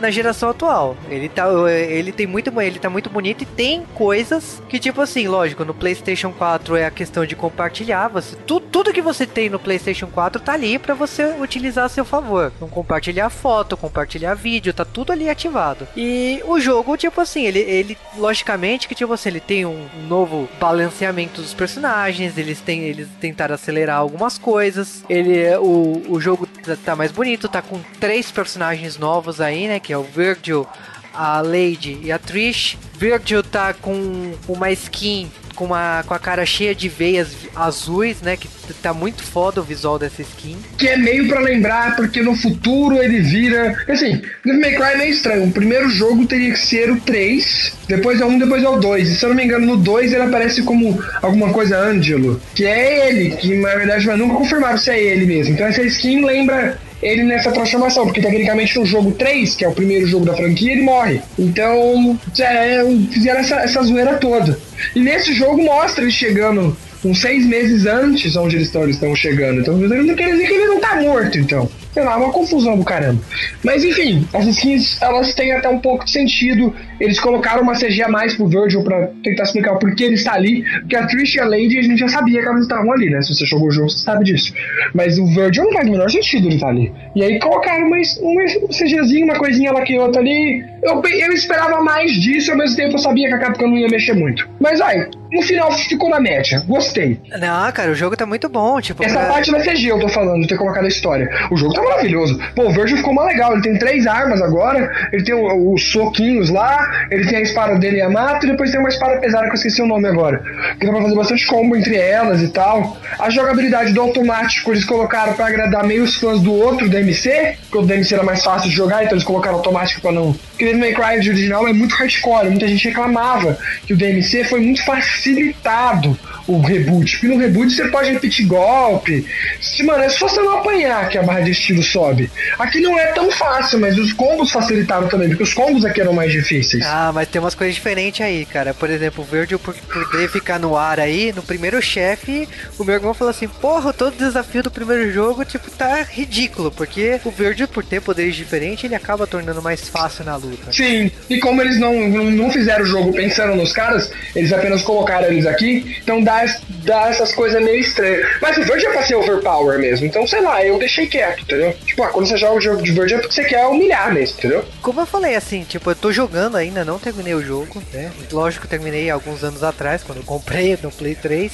na 0.00 0.10
geração 0.10 0.50
atual. 0.50 0.96
Ele 1.08 1.28
tá, 1.28 1.46
ele 1.70 2.12
tem 2.12 2.26
muito, 2.26 2.52
ele 2.60 2.78
tá 2.78 2.90
muito 2.90 3.10
bonito 3.10 3.42
e 3.42 3.46
tem 3.46 3.82
coisas 3.94 4.62
que 4.68 4.78
tipo 4.78 5.00
assim, 5.00 5.26
lógico, 5.26 5.64
no 5.64 5.74
PlayStation 5.74 6.32
4 6.32 6.76
é 6.76 6.86
a 6.86 6.90
questão 6.90 7.24
de 7.24 7.34
compartilhar, 7.34 8.08
você 8.08 8.36
tu, 8.46 8.60
tudo 8.60 8.92
que 8.92 9.02
você 9.02 9.26
tem 9.26 9.48
no 9.48 9.58
PlayStation 9.58 10.06
4 10.06 10.40
tá 10.40 10.52
ali 10.52 10.78
para 10.78 10.94
você 10.94 11.34
utilizar 11.40 11.86
a 11.86 11.88
seu 11.88 12.04
favor. 12.04 12.52
Então 12.56 12.68
compartilhar 12.68 13.30
foto, 13.30 13.76
compartilhar 13.76 14.34
vídeo, 14.34 14.72
tá 14.74 14.84
tudo 14.84 15.12
ali 15.12 15.28
ativado. 15.28 15.86
E 15.96 16.42
o 16.46 16.60
jogo, 16.60 16.96
tipo 16.96 17.20
assim, 17.20 17.44
ele, 17.44 17.60
ele 17.60 17.98
logicamente 18.16 18.88
que 18.88 18.94
tipo 18.94 19.12
assim, 19.12 19.30
ele 19.30 19.40
tem 19.40 19.64
um 19.64 19.88
novo 20.08 20.48
balanceamento 20.60 21.40
dos 21.40 21.54
personagens, 21.54 21.95
eles 22.38 22.60
têm 22.60 22.82
eles 22.82 23.08
tentaram 23.20 23.54
acelerar 23.54 23.98
algumas 23.98 24.38
coisas. 24.38 25.04
Ele 25.08 25.56
o, 25.56 26.02
o 26.08 26.20
jogo 26.20 26.46
tá 26.84 26.94
mais 26.94 27.10
bonito, 27.10 27.48
tá 27.48 27.62
com 27.62 27.80
três 28.00 28.30
personagens 28.30 28.98
novos 28.98 29.40
aí, 29.40 29.68
né? 29.68 29.80
que 29.80 29.92
é 29.92 29.98
o 29.98 30.02
Virgil, 30.02 30.66
a 31.14 31.40
Lady 31.40 31.98
e 32.02 32.12
a 32.12 32.18
Trish. 32.18 32.76
Virgil 32.94 33.42
tá 33.42 33.72
com 33.72 34.34
uma 34.48 34.70
skin 34.70 35.30
com, 35.56 35.64
uma, 35.64 36.04
com 36.06 36.14
a 36.14 36.18
cara 36.18 36.46
cheia 36.46 36.74
de 36.74 36.88
veias 36.88 37.34
azuis, 37.56 38.20
né? 38.20 38.36
Que 38.36 38.48
tá 38.82 38.92
muito 38.92 39.22
foda 39.22 39.60
o 39.60 39.64
visual 39.64 39.98
dessa 39.98 40.22
skin. 40.22 40.56
Que 40.78 40.88
é 40.88 40.96
meio 40.96 41.26
para 41.26 41.40
lembrar, 41.40 41.96
porque 41.96 42.22
no 42.22 42.36
futuro 42.36 43.02
ele 43.02 43.20
vira. 43.20 43.76
Assim, 43.88 44.20
Devil 44.44 44.60
May 44.60 44.74
Cry 44.74 44.84
é 44.84 44.98
meio 44.98 45.12
estranho. 45.12 45.44
O 45.44 45.52
primeiro 45.52 45.88
jogo 45.88 46.26
teria 46.26 46.52
que 46.52 46.58
ser 46.58 46.90
o 46.90 47.00
3, 47.00 47.72
depois 47.88 48.20
é 48.20 48.24
o 48.24 48.28
1, 48.28 48.38
depois 48.38 48.62
é 48.62 48.68
o 48.68 48.76
2. 48.78 49.08
E 49.08 49.16
se 49.16 49.24
eu 49.24 49.30
não 49.30 49.36
me 49.36 49.44
engano, 49.44 49.66
no 49.66 49.76
2 49.78 50.12
ele 50.12 50.22
aparece 50.22 50.62
como 50.62 51.02
alguma 51.22 51.52
coisa 51.52 51.78
Angelo, 51.78 52.40
que 52.54 52.64
é 52.64 53.08
ele, 53.08 53.30
que 53.36 53.56
na 53.56 53.74
verdade 53.74 54.06
nunca 54.16 54.36
confirmaram 54.36 54.78
se 54.78 54.90
é 54.90 55.02
ele 55.02 55.26
mesmo. 55.26 55.54
Então 55.54 55.66
essa 55.66 55.82
skin 55.82 56.24
lembra 56.24 56.78
ele 57.02 57.22
nessa 57.22 57.52
transformação, 57.52 58.04
porque 58.04 58.20
tecnicamente 58.20 58.78
no 58.78 58.86
jogo 58.86 59.12
3, 59.12 59.54
que 59.54 59.64
é 59.64 59.68
o 59.68 59.72
primeiro 59.72 60.06
jogo 60.06 60.24
da 60.24 60.34
franquia, 60.34 60.72
ele 60.72 60.82
morre. 60.82 61.20
Então, 61.38 62.18
é, 62.38 62.84
fizeram 63.10 63.40
essa, 63.40 63.56
essa 63.56 63.82
zoeira 63.82 64.14
toda. 64.14 64.58
E 64.94 65.00
nesse 65.00 65.32
jogo 65.32 65.62
mostra 65.62 66.02
ele 66.02 66.12
chegando 66.12 66.76
uns 67.04 67.20
seis 67.20 67.44
meses 67.46 67.86
antes 67.86 68.34
onde 68.36 68.56
eles 68.56 68.68
estão, 68.68 68.82
eles 68.82 68.96
estão 68.96 69.14
chegando. 69.14 69.60
Então, 69.60 69.76
não 69.76 70.14
quer 70.14 70.30
dizer 70.30 70.46
que 70.46 70.52
ele 70.52 70.66
não 70.66 70.80
tá 70.80 71.00
morto, 71.00 71.38
então 71.38 71.68
sei 71.96 72.04
lá, 72.04 72.18
uma 72.18 72.30
confusão 72.30 72.76
do 72.76 72.84
caramba. 72.84 73.22
Mas 73.64 73.82
enfim, 73.82 74.28
as 74.34 74.46
skins 74.48 75.00
elas 75.00 75.34
têm 75.34 75.52
até 75.52 75.66
um 75.66 75.78
pouco 75.78 76.04
de 76.04 76.10
sentido. 76.10 76.74
Eles 77.00 77.20
colocaram 77.20 77.62
uma 77.62 77.74
CG 77.74 78.02
a 78.02 78.08
mais 78.08 78.34
pro 78.34 78.46
Virgil 78.46 78.82
pra 78.82 79.08
tentar 79.22 79.44
explicar 79.44 79.74
o 79.74 79.78
porquê 79.78 80.04
ele 80.04 80.14
está 80.14 80.34
ali. 80.34 80.64
Porque 80.80 80.96
a 80.96 81.06
Trish 81.06 81.34
e 81.34 81.40
a 81.40 81.44
Lady 81.44 81.78
a 81.78 81.82
gente 81.82 81.98
já 81.98 82.08
sabia 82.08 82.42
que 82.42 82.48
elas 82.48 82.62
estavam 82.62 82.92
ali, 82.92 83.10
né? 83.10 83.20
Se 83.22 83.34
você 83.34 83.46
jogou 83.46 83.68
o 83.68 83.70
jogo, 83.70 83.90
você 83.90 83.98
sabe 83.98 84.24
disso. 84.24 84.52
Mas 84.94 85.18
o 85.18 85.26
Virgil 85.26 85.64
não 85.64 85.72
faz 85.72 85.88
o 85.88 85.90
menor 85.90 86.10
sentido 86.10 86.46
ele 86.46 86.54
estar 86.56 86.68
ali. 86.68 86.92
E 87.14 87.22
aí 87.22 87.38
colocaram 87.38 87.86
uma, 87.86 87.96
uma 87.96 88.44
CGzinha, 88.68 89.24
uma 89.24 89.36
coisinha 89.36 89.72
lá 89.72 89.82
que 89.82 89.98
outra 89.98 90.20
ali. 90.20 90.64
Eu, 90.82 91.02
eu 91.02 91.32
esperava 91.32 91.82
mais 91.82 92.12
disso, 92.12 92.50
ao 92.50 92.56
mesmo 92.56 92.76
tempo 92.76 92.94
eu 92.94 92.98
sabia 92.98 93.28
que 93.28 93.34
a 93.34 93.38
Capcom 93.38 93.68
não 93.68 93.76
ia 93.76 93.88
mexer 93.88 94.14
muito. 94.14 94.48
Mas 94.60 94.80
ai, 94.80 95.08
no 95.32 95.42
final 95.42 95.72
ficou 95.72 96.08
na 96.08 96.20
média. 96.20 96.62
Gostei. 96.66 97.20
Não, 97.38 97.72
cara, 97.72 97.90
o 97.90 97.94
jogo 97.94 98.16
tá 98.16 98.24
muito 98.24 98.48
bom. 98.48 98.80
Tipo, 98.80 99.04
Essa 99.04 99.18
pra... 99.18 99.28
parte 99.28 99.50
da 99.50 99.60
CG 99.60 99.88
eu 99.88 99.98
tô 99.98 100.08
falando, 100.08 100.46
ter 100.46 100.56
colocado 100.56 100.84
a 100.84 100.88
história. 100.88 101.28
O 101.50 101.56
jogo 101.56 101.74
tá 101.74 101.82
maravilhoso. 101.82 102.38
Pô, 102.54 102.64
o 102.64 102.70
Virgil 102.70 102.96
ficou 102.98 103.12
mais 103.12 103.28
legal. 103.28 103.52
Ele 103.52 103.62
tem 103.62 103.78
três 103.78 104.06
armas 104.06 104.40
agora. 104.40 104.90
Ele 105.12 105.24
tem 105.24 105.34
os 105.34 105.92
soquinhos 105.92 106.50
lá. 106.50 106.85
Ele 107.10 107.26
tem 107.26 107.38
a 107.38 107.42
espada 107.42 107.78
dele 107.78 107.98
Yamato. 107.98 108.46
E 108.46 108.50
depois 108.50 108.70
tem 108.70 108.80
uma 108.80 108.88
espada 108.88 109.18
pesada 109.18 109.44
que 109.44 109.50
eu 109.50 109.54
esqueci 109.54 109.82
o 109.82 109.86
nome 109.86 110.08
agora. 110.08 110.42
Que 110.78 110.86
dá 110.86 110.92
pra 110.92 111.02
fazer 111.02 111.14
bastante 111.14 111.46
combo 111.46 111.76
entre 111.76 111.96
elas 111.96 112.42
e 112.42 112.48
tal. 112.48 112.96
A 113.18 113.30
jogabilidade 113.30 113.92
do 113.92 114.00
automático 114.00 114.72
eles 114.72 114.84
colocaram 114.84 115.34
pra 115.34 115.46
agradar 115.46 115.84
meio 115.84 116.04
os 116.04 116.16
fãs 116.16 116.40
do 116.40 116.52
outro 116.52 116.88
DMC. 116.88 117.56
Porque 117.62 117.78
o 117.78 117.82
DMC 117.82 118.14
era 118.14 118.22
mais 118.22 118.42
fácil 118.42 118.68
de 118.68 118.74
jogar, 118.74 119.02
então 119.02 119.14
eles 119.14 119.24
colocaram 119.24 119.56
automático 119.56 120.00
pra 120.00 120.12
não. 120.12 120.32
Porque 120.32 120.64
Devil 120.64 120.80
May 120.80 120.94
Cry 120.94 121.28
original 121.28 121.68
é 121.68 121.72
muito 121.72 121.94
hardcore. 121.94 122.50
Muita 122.50 122.68
gente 122.68 122.88
reclamava 122.88 123.58
que 123.86 123.92
o 123.92 123.96
DMC 123.96 124.44
foi 124.44 124.60
muito 124.60 124.84
facilitado 124.84 126.18
o 126.46 126.60
reboot. 126.60 127.10
Porque 127.12 127.28
no 127.28 127.40
reboot 127.40 127.70
você 127.72 127.88
pode 127.88 128.10
repetir 128.10 128.46
golpe. 128.46 129.26
Se, 129.60 129.82
mano, 129.82 130.04
é 130.04 130.08
só 130.08 130.28
você 130.28 130.40
não 130.40 130.58
apanhar 130.58 131.08
que 131.08 131.18
a 131.18 131.22
barra 131.22 131.40
de 131.40 131.50
estilo 131.50 131.82
sobe. 131.82 132.30
Aqui 132.58 132.80
não 132.80 132.98
é 132.98 133.06
tão 133.12 133.30
fácil, 133.30 133.78
mas 133.80 133.98
os 133.98 134.12
combos 134.12 134.50
facilitaram 134.50 135.08
também, 135.08 135.28
porque 135.28 135.42
os 135.42 135.54
combos 135.54 135.84
aqui 135.84 136.00
eram 136.00 136.12
mais 136.12 136.32
difíceis. 136.32 136.84
Ah, 136.84 137.10
mas 137.12 137.28
tem 137.28 137.40
umas 137.40 137.54
coisas 137.54 137.74
diferentes 137.74 138.20
aí, 138.20 138.44
cara. 138.44 138.72
Por 138.74 138.90
exemplo, 138.90 139.24
o 139.24 139.26
Virgil 139.26 139.58
por 139.58 139.74
poder 139.74 140.28
ficar 140.28 140.58
no 140.58 140.76
ar 140.76 141.00
aí, 141.00 141.32
no 141.32 141.42
primeiro 141.42 141.80
chefe, 141.80 142.48
o 142.78 142.84
meu 142.84 142.94
irmão 142.94 143.14
falou 143.14 143.30
assim: 143.30 143.48
porra, 143.48 143.92
todo 143.92 144.16
desafio 144.16 144.62
do 144.62 144.70
primeiro 144.70 145.12
jogo, 145.12 145.44
tipo, 145.44 145.70
tá 145.70 146.02
ridículo, 146.02 146.70
porque 146.70 147.20
o 147.24 147.30
Virgil, 147.30 147.68
por 147.68 147.84
ter 147.84 148.00
poderes 148.00 148.34
diferentes, 148.36 148.84
ele 148.84 148.94
acaba 148.94 149.26
tornando 149.26 149.62
mais 149.62 149.88
fácil 149.88 150.24
na 150.24 150.36
luta. 150.36 150.72
Sim, 150.72 151.10
e 151.28 151.38
como 151.38 151.60
eles 151.62 151.78
não, 151.78 152.08
não 152.08 152.50
fizeram 152.50 152.84
o 152.84 152.86
jogo 152.86 153.12
pensando 153.12 153.54
nos 153.54 153.72
caras, 153.72 154.10
eles 154.34 154.52
apenas 154.52 154.82
colocaram 154.82 155.28
eles 155.28 155.46
aqui, 155.46 155.96
então 156.02 156.22
dá, 156.22 156.35
dá 156.84 157.08
essas 157.08 157.34
coisas 157.34 157.62
meio 157.62 157.80
estranhas. 157.80 158.26
Mas 158.40 158.56
o 158.56 158.62
Virgil 158.64 158.90
é 158.90 158.92
pra 158.92 159.02
ser 159.02 159.14
overpower 159.16 159.78
mesmo, 159.78 160.06
então 160.06 160.26
sei 160.26 160.40
lá, 160.40 160.64
eu 160.64 160.78
deixei 160.78 161.06
quieto, 161.06 161.42
entendeu? 161.42 161.74
Tipo, 161.84 162.02
ah, 162.02 162.08
quando 162.08 162.26
você 162.26 162.36
joga 162.36 162.56
o 162.56 162.60
jogo 162.60 162.82
de 162.82 162.92
Virgin 162.92 163.14
é 163.14 163.18
porque 163.18 163.34
você 163.34 163.44
quer 163.44 163.66
humilhar 163.66 164.12
mesmo, 164.12 164.38
entendeu? 164.38 164.64
Como 164.82 165.00
eu 165.00 165.06
falei, 165.06 165.34
assim, 165.34 165.62
tipo, 165.64 165.90
eu 165.90 165.96
tô 165.96 166.12
jogando 166.12 166.56
ainda, 166.56 166.84
não 166.84 166.98
terminei 166.98 167.34
o 167.34 167.44
jogo, 167.44 167.82
né? 167.92 168.10
Lógico 168.30 168.66
terminei 168.68 169.10
alguns 169.10 169.42
anos 169.42 169.62
atrás, 169.62 170.02
quando 170.02 170.18
eu 170.18 170.24
comprei 170.24 170.78
no 170.82 170.90
Play 170.90 171.14
3. 171.14 171.52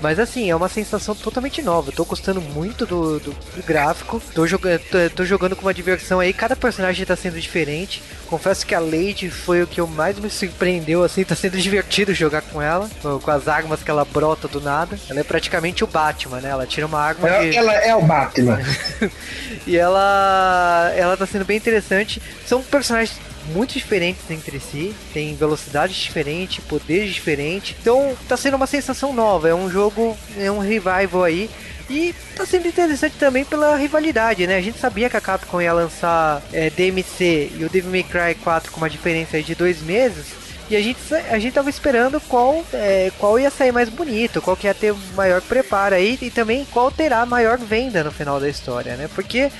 Mas 0.00 0.18
assim, 0.18 0.50
é 0.50 0.56
uma 0.56 0.68
sensação 0.68 1.14
totalmente 1.14 1.62
nova. 1.62 1.88
Eu 1.88 1.94
tô 1.94 2.04
gostando 2.04 2.40
muito 2.40 2.84
do, 2.84 3.18
do, 3.18 3.30
do 3.30 3.62
gráfico. 3.64 4.20
Tô 4.34 4.46
jogando, 4.46 4.80
tô, 4.80 4.98
tô, 5.14 5.24
jogando 5.24 5.56
com 5.56 5.62
uma 5.62 5.74
diversão 5.74 6.20
aí. 6.20 6.32
Cada 6.32 6.54
personagem 6.54 7.06
tá 7.06 7.16
sendo 7.16 7.40
diferente. 7.40 8.02
Confesso 8.26 8.66
que 8.66 8.74
a 8.74 8.80
Lady 8.80 9.30
foi 9.30 9.62
o 9.62 9.66
que 9.66 9.80
eu 9.80 9.86
mais 9.86 10.18
me 10.18 10.30
surpreendeu, 10.30 11.02
assim. 11.02 11.24
Tá 11.26 11.34
sendo 11.34 11.58
divertido 11.58 12.14
jogar 12.14 12.40
com 12.42 12.62
ela. 12.62 12.88
Com 13.02 13.30
as 13.30 13.48
armas 13.48 13.82
que 13.82 13.90
ela 13.90 14.06
brota 14.16 14.48
do 14.48 14.62
nada. 14.62 14.98
Ela 15.10 15.20
é 15.20 15.22
praticamente 15.22 15.84
o 15.84 15.86
Batman, 15.86 16.40
né? 16.40 16.48
Ela 16.48 16.66
tira 16.66 16.86
uma 16.86 16.98
arma. 16.98 17.28
É, 17.28 17.50
de... 17.50 17.56
Ela 17.56 17.74
é 17.74 17.94
o 17.94 18.00
Batman. 18.00 18.58
e 19.66 19.76
ela. 19.76 20.92
Ela 20.96 21.16
tá 21.18 21.26
sendo 21.26 21.44
bem 21.44 21.58
interessante. 21.58 22.22
São 22.46 22.62
personagens 22.62 23.18
muito 23.52 23.74
diferentes 23.74 24.28
entre 24.30 24.58
si, 24.58 24.94
tem 25.12 25.36
velocidades 25.36 25.96
diferentes, 25.96 26.64
poderes 26.64 27.12
diferentes. 27.12 27.76
Então 27.78 28.16
tá 28.26 28.36
sendo 28.36 28.56
uma 28.56 28.66
sensação 28.66 29.12
nova, 29.12 29.48
é 29.48 29.54
um 29.54 29.70
jogo, 29.70 30.16
é 30.38 30.50
um 30.50 30.58
revival 30.58 31.22
aí. 31.22 31.50
E 31.88 32.12
tá 32.34 32.44
sendo 32.44 32.66
interessante 32.66 33.14
também 33.16 33.44
pela 33.44 33.76
rivalidade, 33.76 34.44
né? 34.46 34.56
A 34.56 34.60
gente 34.60 34.78
sabia 34.78 35.08
que 35.08 35.16
a 35.16 35.20
Capcom 35.20 35.62
ia 35.62 35.72
lançar 35.72 36.42
é, 36.52 36.68
DMC 36.68 37.52
e 37.56 37.64
o 37.64 37.68
Devil 37.68 37.92
May 37.92 38.02
Cry 38.02 38.34
4 38.42 38.72
com 38.72 38.78
uma 38.78 38.90
diferença 38.90 39.40
de 39.40 39.54
dois 39.54 39.80
meses. 39.82 40.45
E 40.68 40.74
a 40.74 40.82
gente, 40.82 40.98
a 41.14 41.38
gente 41.38 41.54
tava 41.54 41.70
esperando 41.70 42.20
qual, 42.22 42.64
é, 42.72 43.12
qual 43.18 43.38
ia 43.38 43.50
sair 43.50 43.70
mais 43.70 43.88
bonito, 43.88 44.42
qual 44.42 44.56
que 44.56 44.66
ia 44.66 44.74
ter 44.74 44.92
maior 45.14 45.40
preparo 45.40 45.94
aí 45.94 46.18
e 46.20 46.28
também 46.28 46.66
qual 46.72 46.90
terá 46.90 47.24
maior 47.24 47.56
venda 47.56 48.02
no 48.02 48.10
final 48.10 48.40
da 48.40 48.48
história, 48.48 48.96
né? 48.96 49.08
Porque 49.14 49.50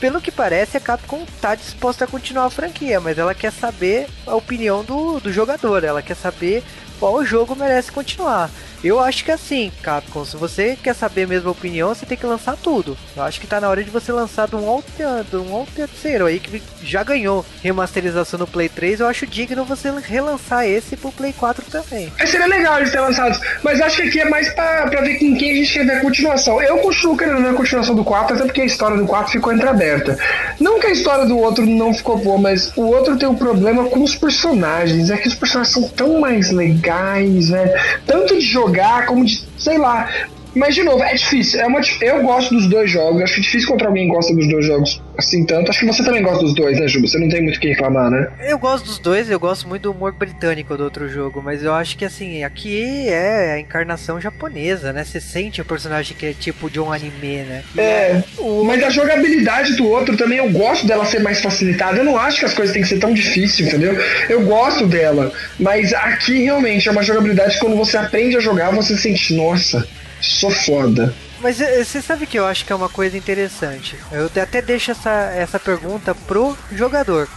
pelo 0.00 0.20
que 0.20 0.30
parece, 0.30 0.76
a 0.76 0.80
Capcom 0.80 1.24
tá 1.40 1.54
disposta 1.54 2.04
a 2.04 2.08
continuar 2.08 2.46
a 2.46 2.50
franquia, 2.50 3.00
mas 3.00 3.18
ela 3.18 3.34
quer 3.34 3.52
saber 3.52 4.06
a 4.26 4.34
opinião 4.34 4.82
do, 4.82 5.20
do 5.20 5.32
jogador, 5.32 5.84
ela 5.84 6.02
quer 6.02 6.16
saber 6.16 6.62
qual 6.98 7.24
jogo 7.24 7.54
merece 7.54 7.92
continuar. 7.92 8.50
Eu 8.84 9.00
acho 9.00 9.24
que 9.24 9.32
assim, 9.32 9.72
Capcom, 9.82 10.26
se 10.26 10.36
você 10.36 10.76
quer 10.80 10.94
saber 10.94 11.22
a 11.22 11.26
mesma 11.26 11.50
opinião, 11.50 11.88
você 11.88 12.04
tem 12.04 12.18
que 12.18 12.26
lançar 12.26 12.54
tudo. 12.54 12.98
Eu 13.16 13.22
acho 13.22 13.40
que 13.40 13.46
tá 13.46 13.58
na 13.58 13.70
hora 13.70 13.82
de 13.82 13.88
você 13.88 14.12
lançar 14.12 14.46
de 14.46 14.56
um 14.56 14.82
de 14.84 15.36
um 15.36 15.64
terceiro 15.74 16.26
aí 16.26 16.38
que 16.38 16.62
já 16.82 17.02
ganhou 17.02 17.46
remasterização 17.62 18.38
no 18.38 18.46
Play 18.46 18.68
3. 18.68 19.00
Eu 19.00 19.06
acho 19.06 19.26
digno 19.26 19.64
você 19.64 19.90
relançar 19.90 20.66
esse 20.66 20.98
pro 20.98 21.10
Play 21.10 21.32
4 21.32 21.64
também. 21.70 22.12
É, 22.18 22.26
seria 22.26 22.46
legal 22.46 22.76
eles 22.76 22.90
terem 22.90 23.06
lançado, 23.06 23.40
mas 23.62 23.80
acho 23.80 24.02
que 24.02 24.08
aqui 24.08 24.20
é 24.20 24.28
mais 24.28 24.52
pra, 24.52 24.86
pra 24.88 25.00
ver 25.00 25.18
com 25.18 25.34
quem 25.34 25.52
a 25.52 25.54
gente 25.54 25.72
quer 25.72 25.86
ver 25.86 25.92
a 25.92 26.00
continuação. 26.02 26.60
Eu 26.60 26.76
continuo 26.78 27.16
querendo 27.16 27.40
ver 27.40 27.48
a 27.48 27.54
continuação 27.54 27.94
do 27.94 28.04
4, 28.04 28.36
até 28.36 28.44
porque 28.44 28.60
a 28.60 28.66
história 28.66 28.98
do 28.98 29.06
4 29.06 29.32
ficou 29.32 29.50
entreaberta. 29.50 30.18
Não 30.60 30.78
que 30.78 30.88
a 30.88 30.92
história 30.92 31.24
do 31.24 31.38
outro 31.38 31.64
não 31.64 31.94
ficou 31.94 32.18
boa, 32.18 32.36
mas 32.36 32.70
o 32.76 32.82
outro 32.82 33.16
tem 33.16 33.26
um 33.26 33.34
problema 33.34 33.84
com 33.84 34.02
os 34.02 34.14
personagens. 34.14 35.08
É 35.08 35.16
que 35.16 35.28
os 35.28 35.34
personagens 35.34 35.72
são 35.72 35.88
tão 35.88 36.20
mais 36.20 36.50
legais, 36.50 37.48
né? 37.48 37.72
Tanto 38.06 38.34
de 38.34 38.42
jogar 38.42 38.73
jogar, 38.74 39.06
como 39.06 39.24
de, 39.24 39.48
sei 39.56 39.78
lá. 39.78 40.08
Mas, 40.54 40.74
de 40.74 40.82
novo, 40.82 41.02
é 41.02 41.14
difícil. 41.14 41.60
É 41.60 41.66
uma, 41.66 41.80
eu 42.00 42.22
gosto 42.22 42.54
dos 42.54 42.68
dois 42.68 42.90
jogos. 42.90 43.22
Acho 43.22 43.34
que 43.34 43.40
é 43.40 43.42
difícil 43.42 43.68
encontrar 43.68 43.88
alguém 43.88 44.06
que 44.06 44.14
gosta 44.14 44.34
dos 44.34 44.48
dois 44.48 44.66
jogos 44.66 45.02
assim 45.16 45.44
tanto. 45.44 45.70
Acho 45.70 45.80
que 45.80 45.86
você 45.86 46.04
também 46.04 46.22
gosta 46.22 46.42
dos 46.42 46.54
dois, 46.54 46.78
né, 46.78 46.88
Juba? 46.88 47.06
Você 47.06 47.18
não 47.18 47.28
tem 47.28 47.42
muito 47.42 47.56
o 47.56 47.60
que 47.60 47.68
reclamar, 47.68 48.10
né? 48.10 48.28
Eu 48.40 48.58
gosto 48.58 48.86
dos 48.86 48.98
dois. 48.98 49.30
Eu 49.30 49.40
gosto 49.40 49.68
muito 49.68 49.82
do 49.82 49.92
humor 49.92 50.12
britânico 50.12 50.76
do 50.76 50.84
outro 50.84 51.08
jogo. 51.08 51.42
Mas 51.42 51.62
eu 51.62 51.72
acho 51.72 51.96
que, 51.96 52.04
assim, 52.04 52.44
aqui 52.44 53.08
é 53.08 53.54
a 53.54 53.60
encarnação 53.60 54.20
japonesa, 54.20 54.92
né? 54.92 55.04
Você 55.04 55.20
sente 55.20 55.60
o 55.60 55.64
personagem 55.64 56.16
que 56.16 56.26
é 56.26 56.32
tipo 56.32 56.70
de 56.70 56.78
um 56.80 56.92
anime, 56.92 57.42
né? 57.42 57.62
É. 57.76 58.22
O... 58.38 58.64
Mas 58.64 58.82
a 58.82 58.90
jogabilidade 58.90 59.76
do 59.76 59.88
outro 59.88 60.16
também, 60.16 60.38
eu 60.38 60.50
gosto 60.50 60.86
dela 60.86 61.04
ser 61.04 61.20
mais 61.20 61.40
facilitada. 61.40 61.98
Eu 61.98 62.04
não 62.04 62.18
acho 62.18 62.40
que 62.40 62.44
as 62.44 62.54
coisas 62.54 62.72
têm 62.72 62.82
que 62.82 62.88
ser 62.88 62.98
tão 62.98 63.12
difíceis, 63.12 63.68
entendeu? 63.68 63.96
Eu 64.28 64.42
gosto 64.44 64.86
dela. 64.86 65.32
Mas 65.58 65.92
aqui, 65.92 66.44
realmente, 66.44 66.88
é 66.88 66.92
uma 66.92 67.02
jogabilidade 67.02 67.54
que 67.54 67.60
quando 67.60 67.76
você 67.76 67.96
aprende 67.96 68.36
a 68.36 68.40
jogar, 68.40 68.70
você 68.70 68.96
sente, 68.96 69.34
nossa 69.34 69.86
Sou 70.28 70.50
foda. 70.50 71.14
Mas 71.40 71.60
eh, 71.60 71.84
você 71.84 72.00
sabe 72.00 72.26
que 72.26 72.38
eu 72.38 72.46
acho 72.46 72.64
que 72.64 72.72
é 72.72 72.76
uma 72.76 72.88
coisa 72.88 73.16
interessante. 73.16 73.96
Eu 74.10 74.30
até 74.42 74.62
deixo 74.62 74.90
essa, 74.90 75.10
essa 75.10 75.60
pergunta 75.60 76.14
pro 76.14 76.56
jogador. 76.72 77.28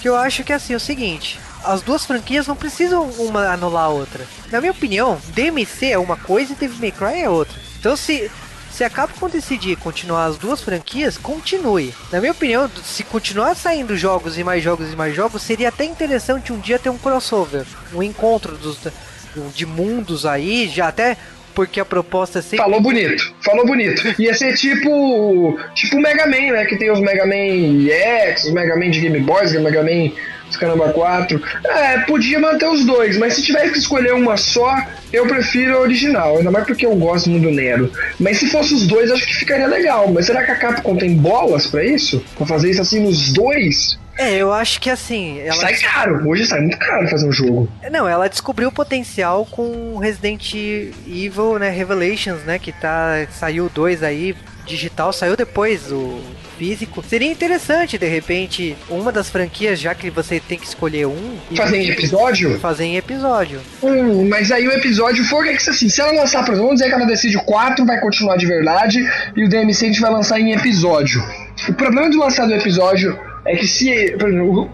Que 0.00 0.08
eu 0.08 0.16
acho 0.16 0.44
que 0.44 0.52
é 0.52 0.56
assim, 0.56 0.72
é 0.72 0.76
o 0.76 0.80
seguinte. 0.80 1.38
As 1.64 1.82
duas 1.82 2.06
franquias 2.06 2.46
não 2.46 2.56
precisam 2.56 3.04
uma 3.18 3.48
anular 3.48 3.84
a 3.84 3.88
outra. 3.88 4.24
Na 4.50 4.60
minha 4.60 4.72
opinião, 4.72 5.20
DMC 5.34 5.86
é 5.86 5.98
uma 5.98 6.16
coisa 6.16 6.52
e 6.52 6.56
Devil 6.56 6.78
May 6.78 6.92
Cry 6.92 7.22
é 7.22 7.28
outra. 7.28 7.58
Então 7.78 7.96
se, 7.96 8.30
se 8.72 8.82
a 8.82 8.88
Capcom 8.88 9.28
decidir 9.28 9.76
continuar 9.76 10.26
as 10.26 10.38
duas 10.38 10.62
franquias, 10.62 11.18
continue. 11.18 11.92
Na 12.10 12.20
minha 12.20 12.32
opinião, 12.32 12.70
se 12.82 13.02
continuar 13.02 13.54
saindo 13.56 13.96
jogos 13.96 14.38
e 14.38 14.44
mais 14.44 14.62
jogos 14.62 14.92
e 14.92 14.96
mais 14.96 15.14
jogos, 15.14 15.42
seria 15.42 15.68
até 15.68 15.84
interessante 15.84 16.52
um 16.52 16.58
dia 16.58 16.78
ter 16.78 16.88
um 16.88 16.96
crossover. 16.96 17.66
Um 17.92 18.02
encontro 18.02 18.56
dos, 18.56 18.78
de 19.54 19.66
mundos 19.66 20.24
aí, 20.24 20.68
já 20.68 20.88
até 20.88 21.18
porque 21.54 21.80
a 21.80 21.84
proposta 21.84 22.38
é 22.38 22.42
sempre. 22.42 22.58
Falou 22.58 22.80
bonito, 22.80 23.34
falou 23.44 23.66
bonito. 23.66 24.02
Ia 24.20 24.34
ser 24.34 24.54
tipo. 24.56 25.58
Tipo 25.74 25.96
o 25.96 26.00
Mega 26.00 26.26
Man, 26.26 26.52
né? 26.52 26.64
Que 26.64 26.76
tem 26.76 26.90
os 26.90 27.00
Mega 27.00 27.26
Man 27.26 27.88
X, 27.88 28.44
os 28.44 28.52
Mega 28.52 28.76
Man 28.76 28.90
de 28.90 29.00
Game 29.00 29.20
Boys, 29.20 29.54
o 29.54 29.60
Mega 29.60 29.82
Man 29.82 30.12
os 30.50 30.56
Caramba 30.56 30.92
4. 30.92 31.40
É, 31.64 31.98
podia 32.00 32.38
manter 32.38 32.68
os 32.68 32.84
dois, 32.84 33.16
mas 33.16 33.34
se 33.34 33.42
tivesse 33.42 33.72
que 33.72 33.78
escolher 33.78 34.12
uma 34.12 34.36
só, 34.36 34.76
eu 35.12 35.26
prefiro 35.26 35.76
a 35.76 35.80
original. 35.80 36.38
Ainda 36.38 36.50
mais 36.50 36.66
porque 36.66 36.84
eu 36.84 36.94
gosto 36.96 37.30
muito 37.30 37.44
do 37.44 37.54
Nero. 37.54 37.90
Mas 38.18 38.38
se 38.38 38.48
fosse 38.48 38.74
os 38.74 38.86
dois, 38.86 39.10
acho 39.10 39.26
que 39.26 39.34
ficaria 39.34 39.66
legal. 39.66 40.10
Mas 40.12 40.26
será 40.26 40.42
que 40.42 40.50
a 40.50 40.56
Capcom 40.56 40.96
tem 40.96 41.16
bolas 41.16 41.66
para 41.66 41.84
isso? 41.84 42.22
Pra 42.36 42.46
fazer 42.46 42.70
isso 42.70 42.82
assim 42.82 43.00
nos 43.00 43.32
dois? 43.32 43.98
É, 44.20 44.36
eu 44.36 44.52
acho 44.52 44.78
que 44.82 44.90
assim. 44.90 45.40
Ela... 45.40 45.54
Sai 45.54 45.74
caro, 45.78 46.28
hoje 46.28 46.44
sai 46.44 46.60
muito 46.60 46.78
caro 46.78 47.08
fazer 47.08 47.26
um 47.26 47.32
jogo. 47.32 47.66
Não, 47.90 48.06
ela 48.06 48.28
descobriu 48.28 48.68
o 48.68 48.72
potencial 48.72 49.46
com 49.46 49.96
Resident 49.96 50.52
Evil, 50.54 51.58
né? 51.58 51.70
Revelations, 51.70 52.42
né? 52.44 52.58
Que 52.58 52.70
tá. 52.70 53.26
Saiu 53.30 53.70
dois 53.70 54.02
aí, 54.02 54.36
digital, 54.66 55.10
saiu 55.10 55.38
depois 55.38 55.90
o 55.90 56.20
físico. 56.58 57.02
Seria 57.02 57.32
interessante, 57.32 57.96
de 57.96 58.06
repente, 58.06 58.76
uma 58.90 59.10
das 59.10 59.30
franquias, 59.30 59.80
já 59.80 59.94
que 59.94 60.10
você 60.10 60.38
tem 60.38 60.58
que 60.58 60.66
escolher 60.66 61.06
um. 61.06 61.38
Fazer 61.56 61.78
em 61.78 61.88
episódio? 61.88 62.60
Fazer 62.60 62.84
em 62.84 62.96
episódio. 62.98 63.58
Hum, 63.82 64.28
mas 64.28 64.52
aí 64.52 64.68
o 64.68 64.72
episódio 64.72 65.24
for 65.24 65.42
que 65.44 65.52
assim, 65.52 65.88
se 65.88 65.98
ela 65.98 66.12
lançar, 66.12 66.44
por 66.44 66.52
exemplo, 66.52 66.66
vamos 66.66 66.80
dizer 66.80 66.90
que 66.90 66.94
ela 66.94 67.06
decide 67.06 67.38
o 67.38 67.42
4, 67.44 67.86
vai 67.86 67.98
continuar 67.98 68.36
de 68.36 68.44
verdade, 68.44 69.00
e 69.34 69.44
o 69.44 69.48
DMC 69.48 69.86
a 69.86 69.88
gente 69.88 70.00
vai 70.02 70.12
lançar 70.12 70.38
em 70.38 70.52
episódio. 70.52 71.24
O 71.66 71.72
problema 71.72 72.10
de 72.10 72.18
lançar 72.18 72.46
do 72.46 72.52
episódio 72.52 73.18
é 73.44 73.56
que 73.56 73.66
se. 73.66 74.16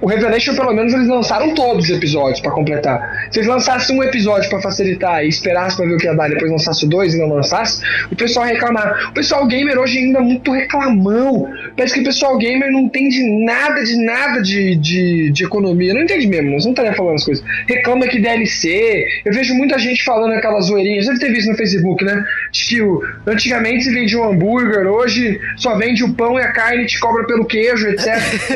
O 0.01 0.07
Revelation, 0.07 0.55
pelo 0.55 0.73
menos, 0.73 0.93
eles 0.93 1.09
lançaram 1.09 1.55
todos 1.55 1.85
os 1.85 1.91
episódios 1.91 2.41
para 2.41 2.51
completar. 2.51 3.29
Se 3.31 3.39
eles 3.39 3.49
lançassem 3.49 3.97
um 3.97 4.03
episódio 4.03 4.49
para 4.51 4.61
facilitar 4.61 5.25
e 5.25 5.29
esperassem 5.29 5.77
pra 5.77 5.87
ver 5.87 5.95
o 5.95 5.99
que 5.99 6.07
ia 6.07 6.15
dar, 6.15 6.29
depois 6.29 6.51
lançasse 6.51 6.87
dois 6.89 7.15
e 7.15 7.19
não 7.19 7.29
lançasse, 7.29 7.83
o 8.11 8.17
pessoal 8.17 8.47
ia 8.47 8.55
reclamar. 8.55 9.11
O 9.11 9.15
pessoal 9.15 9.47
gamer 9.47 9.79
hoje 9.79 9.99
ainda 9.99 10.19
é 10.19 10.23
muito 10.23 10.51
reclamão. 10.51 11.49
Parece 11.77 11.95
que 11.95 12.01
o 12.01 12.05
pessoal 12.05 12.37
gamer 12.39 12.71
não 12.73 12.81
entende 12.81 13.23
nada 13.45 13.85
de 13.85 13.97
nada 14.05 14.43
de, 14.43 14.75
de, 14.77 15.31
de 15.31 15.45
economia. 15.45 15.95
Não 15.95 16.03
entende 16.03 16.27
mesmo, 16.27 16.51
não 16.51 16.57
estaria 16.57 16.93
falando 16.95 17.15
as 17.15 17.25
coisas. 17.25 17.45
Reclama 17.69 18.09
que 18.09 18.21
DLC. 18.21 19.07
Eu 19.25 19.33
vejo 19.33 19.55
muita 19.55 19.79
gente 19.79 20.03
falando 20.03 20.33
aquelas 20.33 20.67
zoeirinhas. 20.67 21.07
Deve 21.07 21.21
ter 21.21 21.33
visto 21.33 21.51
no 21.51 21.57
Facebook, 21.57 22.05
né? 22.05 22.25
De 22.51 22.65
que 22.65 22.83
o, 22.83 23.01
antigamente 23.27 23.85
se 23.85 23.93
vendia 23.93 24.19
um 24.19 24.33
hambúrguer, 24.33 24.87
hoje 24.87 25.41
só 25.57 25.77
vende 25.77 26.03
o 26.03 26.13
pão 26.15 26.39
e 26.39 26.43
a 26.43 26.53
carne 26.53 26.87
te 26.87 26.99
cobra 26.99 27.25
pelo 27.27 27.45
queijo, 27.45 27.87
etc. 27.89 28.07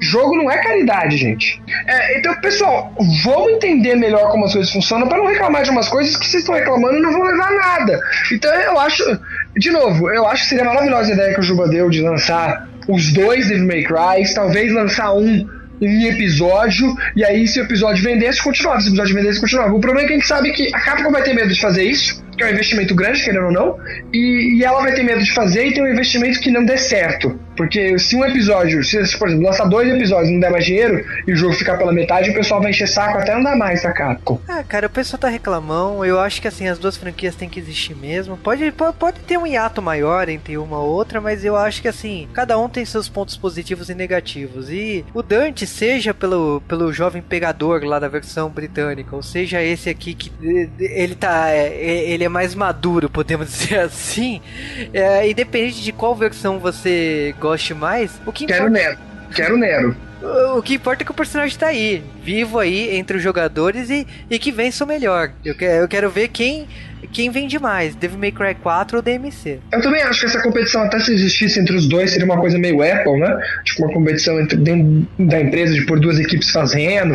Jogo 0.00 0.36
não 0.36 0.50
é 0.50 0.58
caridade, 0.58 1.16
gente. 1.16 1.62
É, 1.86 2.18
então, 2.18 2.34
pessoal, 2.40 2.94
vamos 3.24 3.52
entender 3.52 3.94
melhor 3.96 4.30
como 4.30 4.44
as 4.44 4.52
coisas 4.52 4.72
funcionam 4.72 5.08
para 5.08 5.18
não 5.18 5.26
reclamar 5.26 5.62
de 5.62 5.70
umas 5.70 5.88
coisas 5.88 6.16
que 6.16 6.26
vocês 6.26 6.42
estão 6.42 6.54
reclamando 6.54 6.98
e 6.98 7.00
não 7.00 7.12
vão 7.12 7.22
levar 7.22 7.50
nada. 7.50 8.00
Então, 8.32 8.52
eu 8.52 8.78
acho, 8.80 9.04
de 9.56 9.70
novo, 9.70 10.10
eu 10.10 10.26
acho 10.26 10.42
que 10.42 10.48
seria 10.50 10.64
maravilhosa 10.64 11.10
a 11.10 11.14
ideia 11.14 11.34
que 11.34 11.40
o 11.40 11.42
Juba 11.42 11.68
deu 11.68 11.90
de 11.90 12.00
lançar 12.00 12.68
os 12.88 13.12
dois 13.12 13.48
Devil 13.48 13.66
May 13.66 13.84
Cry, 13.84 14.34
talvez 14.34 14.72
lançar 14.72 15.12
um 15.12 15.46
em 15.80 16.06
episódio, 16.06 16.94
e 17.14 17.24
aí 17.24 17.46
se 17.46 17.60
o 17.60 17.64
episódio 17.64 18.02
vendesse, 18.02 18.42
continuava. 18.42 18.80
Se 18.80 18.88
o 18.88 18.90
episódio 18.90 19.14
vendesse, 19.14 19.40
continuava. 19.40 19.72
O 19.72 19.80
problema 19.80 20.04
é 20.04 20.08
que 20.08 20.14
a 20.14 20.16
gente 20.16 20.26
sabe 20.28 20.52
que 20.52 20.74
a 20.74 20.80
Capcom 20.80 21.10
vai 21.10 21.22
ter 21.22 21.34
medo 21.34 21.52
de 21.52 21.60
fazer 21.60 21.84
isso, 21.84 22.24
que 22.36 22.42
é 22.42 22.46
um 22.46 22.50
investimento 22.50 22.94
grande, 22.94 23.22
querendo 23.22 23.46
ou 23.46 23.52
não, 23.52 23.78
e, 24.12 24.58
e 24.58 24.64
ela 24.64 24.80
vai 24.80 24.92
ter 24.92 25.02
medo 25.02 25.22
de 25.22 25.32
fazer 25.32 25.66
e 25.66 25.74
ter 25.74 25.82
um 25.82 25.88
investimento 25.88 26.40
que 26.40 26.50
não 26.50 26.64
dê 26.64 26.76
certo. 26.76 27.38
Porque 27.58 27.98
se 27.98 28.14
um 28.14 28.24
episódio, 28.24 28.84
se, 28.84 29.18
por 29.18 29.26
exemplo, 29.26 29.46
lançar 29.46 29.68
dois 29.68 29.92
episódios 29.92 30.28
e 30.28 30.32
não 30.32 30.40
der 30.40 30.50
mais 30.52 30.64
dinheiro 30.64 31.04
e 31.26 31.32
o 31.32 31.36
jogo 31.36 31.52
ficar 31.54 31.76
pela 31.76 31.92
metade, 31.92 32.30
o 32.30 32.34
pessoal 32.34 32.62
vai 32.62 32.70
encher 32.70 32.86
saco 32.86 33.18
até 33.18 33.34
não 33.34 33.42
dar 33.42 33.56
mais 33.56 33.82
da 33.82 33.92
Capcom. 33.92 34.40
Ah, 34.46 34.62
cara, 34.62 34.86
o 34.86 34.90
pessoal 34.90 35.18
tá 35.18 35.28
reclamando. 35.28 36.04
Eu 36.04 36.20
acho 36.20 36.40
que 36.40 36.46
assim, 36.46 36.68
as 36.68 36.78
duas 36.78 36.96
franquias 36.96 37.34
têm 37.34 37.48
que 37.48 37.58
existir 37.58 37.96
mesmo. 37.96 38.36
Pode, 38.36 38.72
pode, 38.96 39.18
ter 39.26 39.36
um 39.36 39.44
hiato 39.46 39.82
maior 39.82 40.28
entre 40.28 40.56
uma 40.56 40.78
ou 40.78 40.88
outra, 40.88 41.20
mas 41.20 41.44
eu 41.44 41.56
acho 41.56 41.82
que 41.82 41.88
assim, 41.88 42.28
cada 42.32 42.56
um 42.56 42.68
tem 42.68 42.84
seus 42.84 43.08
pontos 43.08 43.36
positivos 43.36 43.90
e 43.90 43.94
negativos. 43.94 44.70
E 44.70 45.04
o 45.12 45.20
Dante, 45.20 45.66
seja 45.66 46.14
pelo, 46.14 46.62
pelo 46.68 46.92
jovem 46.92 47.20
pegador 47.20 47.84
lá 47.84 47.98
da 47.98 48.06
versão 48.06 48.48
britânica, 48.50 49.16
ou 49.16 49.22
seja 49.22 49.60
esse 49.60 49.90
aqui 49.90 50.14
que 50.14 50.30
ele 50.78 51.16
tá. 51.16 51.50
É, 51.50 51.74
ele 52.08 52.22
é 52.22 52.28
mais 52.28 52.54
maduro, 52.54 53.10
podemos 53.10 53.50
dizer 53.50 53.80
assim. 53.80 54.40
É, 54.92 55.28
independente 55.28 55.82
de 55.82 55.90
qual 55.90 56.14
versão 56.14 56.60
você 56.60 57.34
gosta 57.40 57.47
goste 57.48 57.74
mais, 57.74 58.10
o 58.26 58.32
que 58.32 58.46
Quero 58.46 58.68
importa... 58.68 58.84
Nero. 58.84 58.98
Quero 59.34 59.56
Nero. 59.56 59.96
O 60.56 60.62
que 60.62 60.74
importa 60.74 61.02
é 61.02 61.04
que 61.04 61.12
o 61.12 61.14
personagem 61.14 61.56
tá 61.56 61.68
aí, 61.68 62.02
vivo 62.22 62.58
aí 62.58 62.96
entre 62.96 63.16
os 63.16 63.22
jogadores 63.22 63.88
e, 63.88 64.06
e 64.28 64.38
que 64.38 64.50
vença 64.50 64.84
o 64.84 64.86
melhor. 64.86 65.30
Eu, 65.44 65.54
que, 65.54 65.64
eu 65.64 65.86
quero 65.86 66.10
ver 66.10 66.28
quem 66.28 66.66
quem 67.12 67.30
vende 67.30 67.58
mais, 67.60 67.94
Devil 67.94 68.18
May 68.18 68.32
Cry 68.32 68.54
4 68.60 68.96
ou 68.96 69.02
DMC. 69.02 69.60
Eu 69.72 69.80
também 69.80 70.02
acho 70.02 70.20
que 70.20 70.26
essa 70.26 70.42
competição, 70.42 70.82
até 70.82 70.98
se 70.98 71.12
existisse 71.12 71.60
entre 71.60 71.76
os 71.76 71.88
dois, 71.88 72.10
seria 72.10 72.26
uma 72.26 72.38
coisa 72.40 72.58
meio 72.58 72.82
Apple, 72.82 73.20
né? 73.20 73.40
Tipo, 73.64 73.84
uma 73.84 73.92
competição 73.92 74.38
entre, 74.40 74.56
dentro 74.58 75.06
da 75.18 75.40
empresa, 75.40 75.74
de 75.74 75.86
por 75.86 76.00
duas 76.00 76.18
equipes 76.18 76.50
fazendo. 76.50 77.14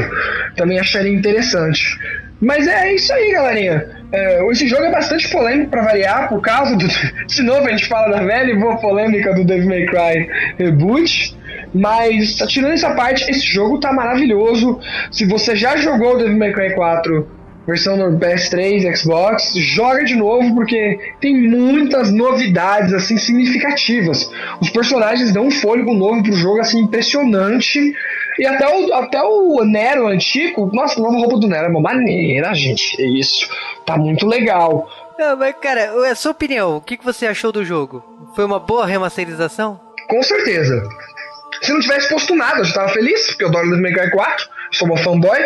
Também 0.55 0.79
acharia 0.79 1.11
interessante. 1.11 1.99
Mas 2.39 2.65
é 2.65 2.95
isso 2.95 3.11
aí, 3.11 3.33
galerinha. 3.33 4.02
É, 4.13 4.47
esse 4.51 4.67
jogo 4.67 4.83
é 4.83 4.91
bastante 4.91 5.27
polêmico 5.29 5.71
para 5.71 5.81
variar, 5.81 6.29
por 6.29 6.39
causa 6.39 6.75
do. 6.75 6.85
De 7.25 7.41
novo, 7.41 7.67
a 7.67 7.71
gente 7.71 7.87
fala 7.87 8.15
da 8.15 8.23
velha 8.23 8.51
e 8.51 8.59
boa 8.59 8.77
polêmica 8.77 9.33
do 9.33 9.43
Devil 9.43 9.67
May 9.67 9.85
Cry 9.87 10.29
Reboot. 10.59 11.35
Mas, 11.73 12.35
tirando 12.47 12.73
essa 12.73 12.93
parte, 12.93 13.29
esse 13.29 13.45
jogo 13.47 13.79
tá 13.79 13.91
maravilhoso. 13.91 14.79
Se 15.11 15.25
você 15.25 15.55
já 15.55 15.75
jogou 15.77 16.13
o 16.13 16.17
Devil 16.19 16.37
May 16.37 16.53
Cry 16.53 16.75
4 16.75 17.43
versão 17.65 17.95
no 17.95 18.19
PS3, 18.19 18.95
Xbox, 18.95 19.53
joga 19.55 20.03
de 20.03 20.15
novo 20.15 20.53
porque 20.53 20.99
tem 21.21 21.49
muitas 21.49 22.11
novidades 22.11 22.93
assim 22.93 23.17
significativas. 23.17 24.29
Os 24.59 24.69
personagens 24.69 25.33
dão 25.33 25.47
um 25.47 25.51
fôlego 25.51 25.93
novo 25.93 26.21
pro 26.23 26.33
jogo 26.33 26.59
assim 26.59 26.81
impressionante. 26.81 27.95
E 28.39 28.45
até 28.45 28.67
o, 28.67 28.93
até 28.93 29.21
o 29.21 29.63
Nero 29.63 30.07
antigo, 30.07 30.69
nossa, 30.73 30.99
nova 30.99 31.17
roupa 31.17 31.37
do 31.37 31.47
Nero 31.47 31.65
é 31.65 31.69
uma 31.69 31.81
maneira, 31.81 32.53
gente. 32.53 33.01
É 33.01 33.05
isso. 33.05 33.47
Tá 33.85 33.97
muito 33.97 34.25
legal. 34.27 34.89
Não, 35.17 35.37
mas 35.37 35.55
cara, 35.61 36.09
a 36.09 36.15
sua 36.15 36.31
opinião, 36.31 36.77
o 36.77 36.81
que, 36.81 36.97
que 36.97 37.05
você 37.05 37.27
achou 37.27 37.51
do 37.51 37.63
jogo? 37.63 38.03
Foi 38.35 38.43
uma 38.45 38.59
boa 38.59 38.85
remasterização? 38.85 39.79
Com 40.07 40.21
certeza. 40.23 40.83
Se 41.61 41.71
não 41.71 41.79
tivesse 41.79 42.09
posto 42.09 42.35
nada, 42.35 42.59
eu 42.59 42.65
já 42.65 42.73
tava 42.73 42.89
feliz, 42.89 43.27
porque 43.27 43.43
eu 43.43 43.49
adoro 43.49 43.81
May 43.81 43.93
Cry 43.93 44.11
4, 44.11 44.49
sou 44.71 44.87
uma 44.87 44.97
fanboy. 44.97 45.39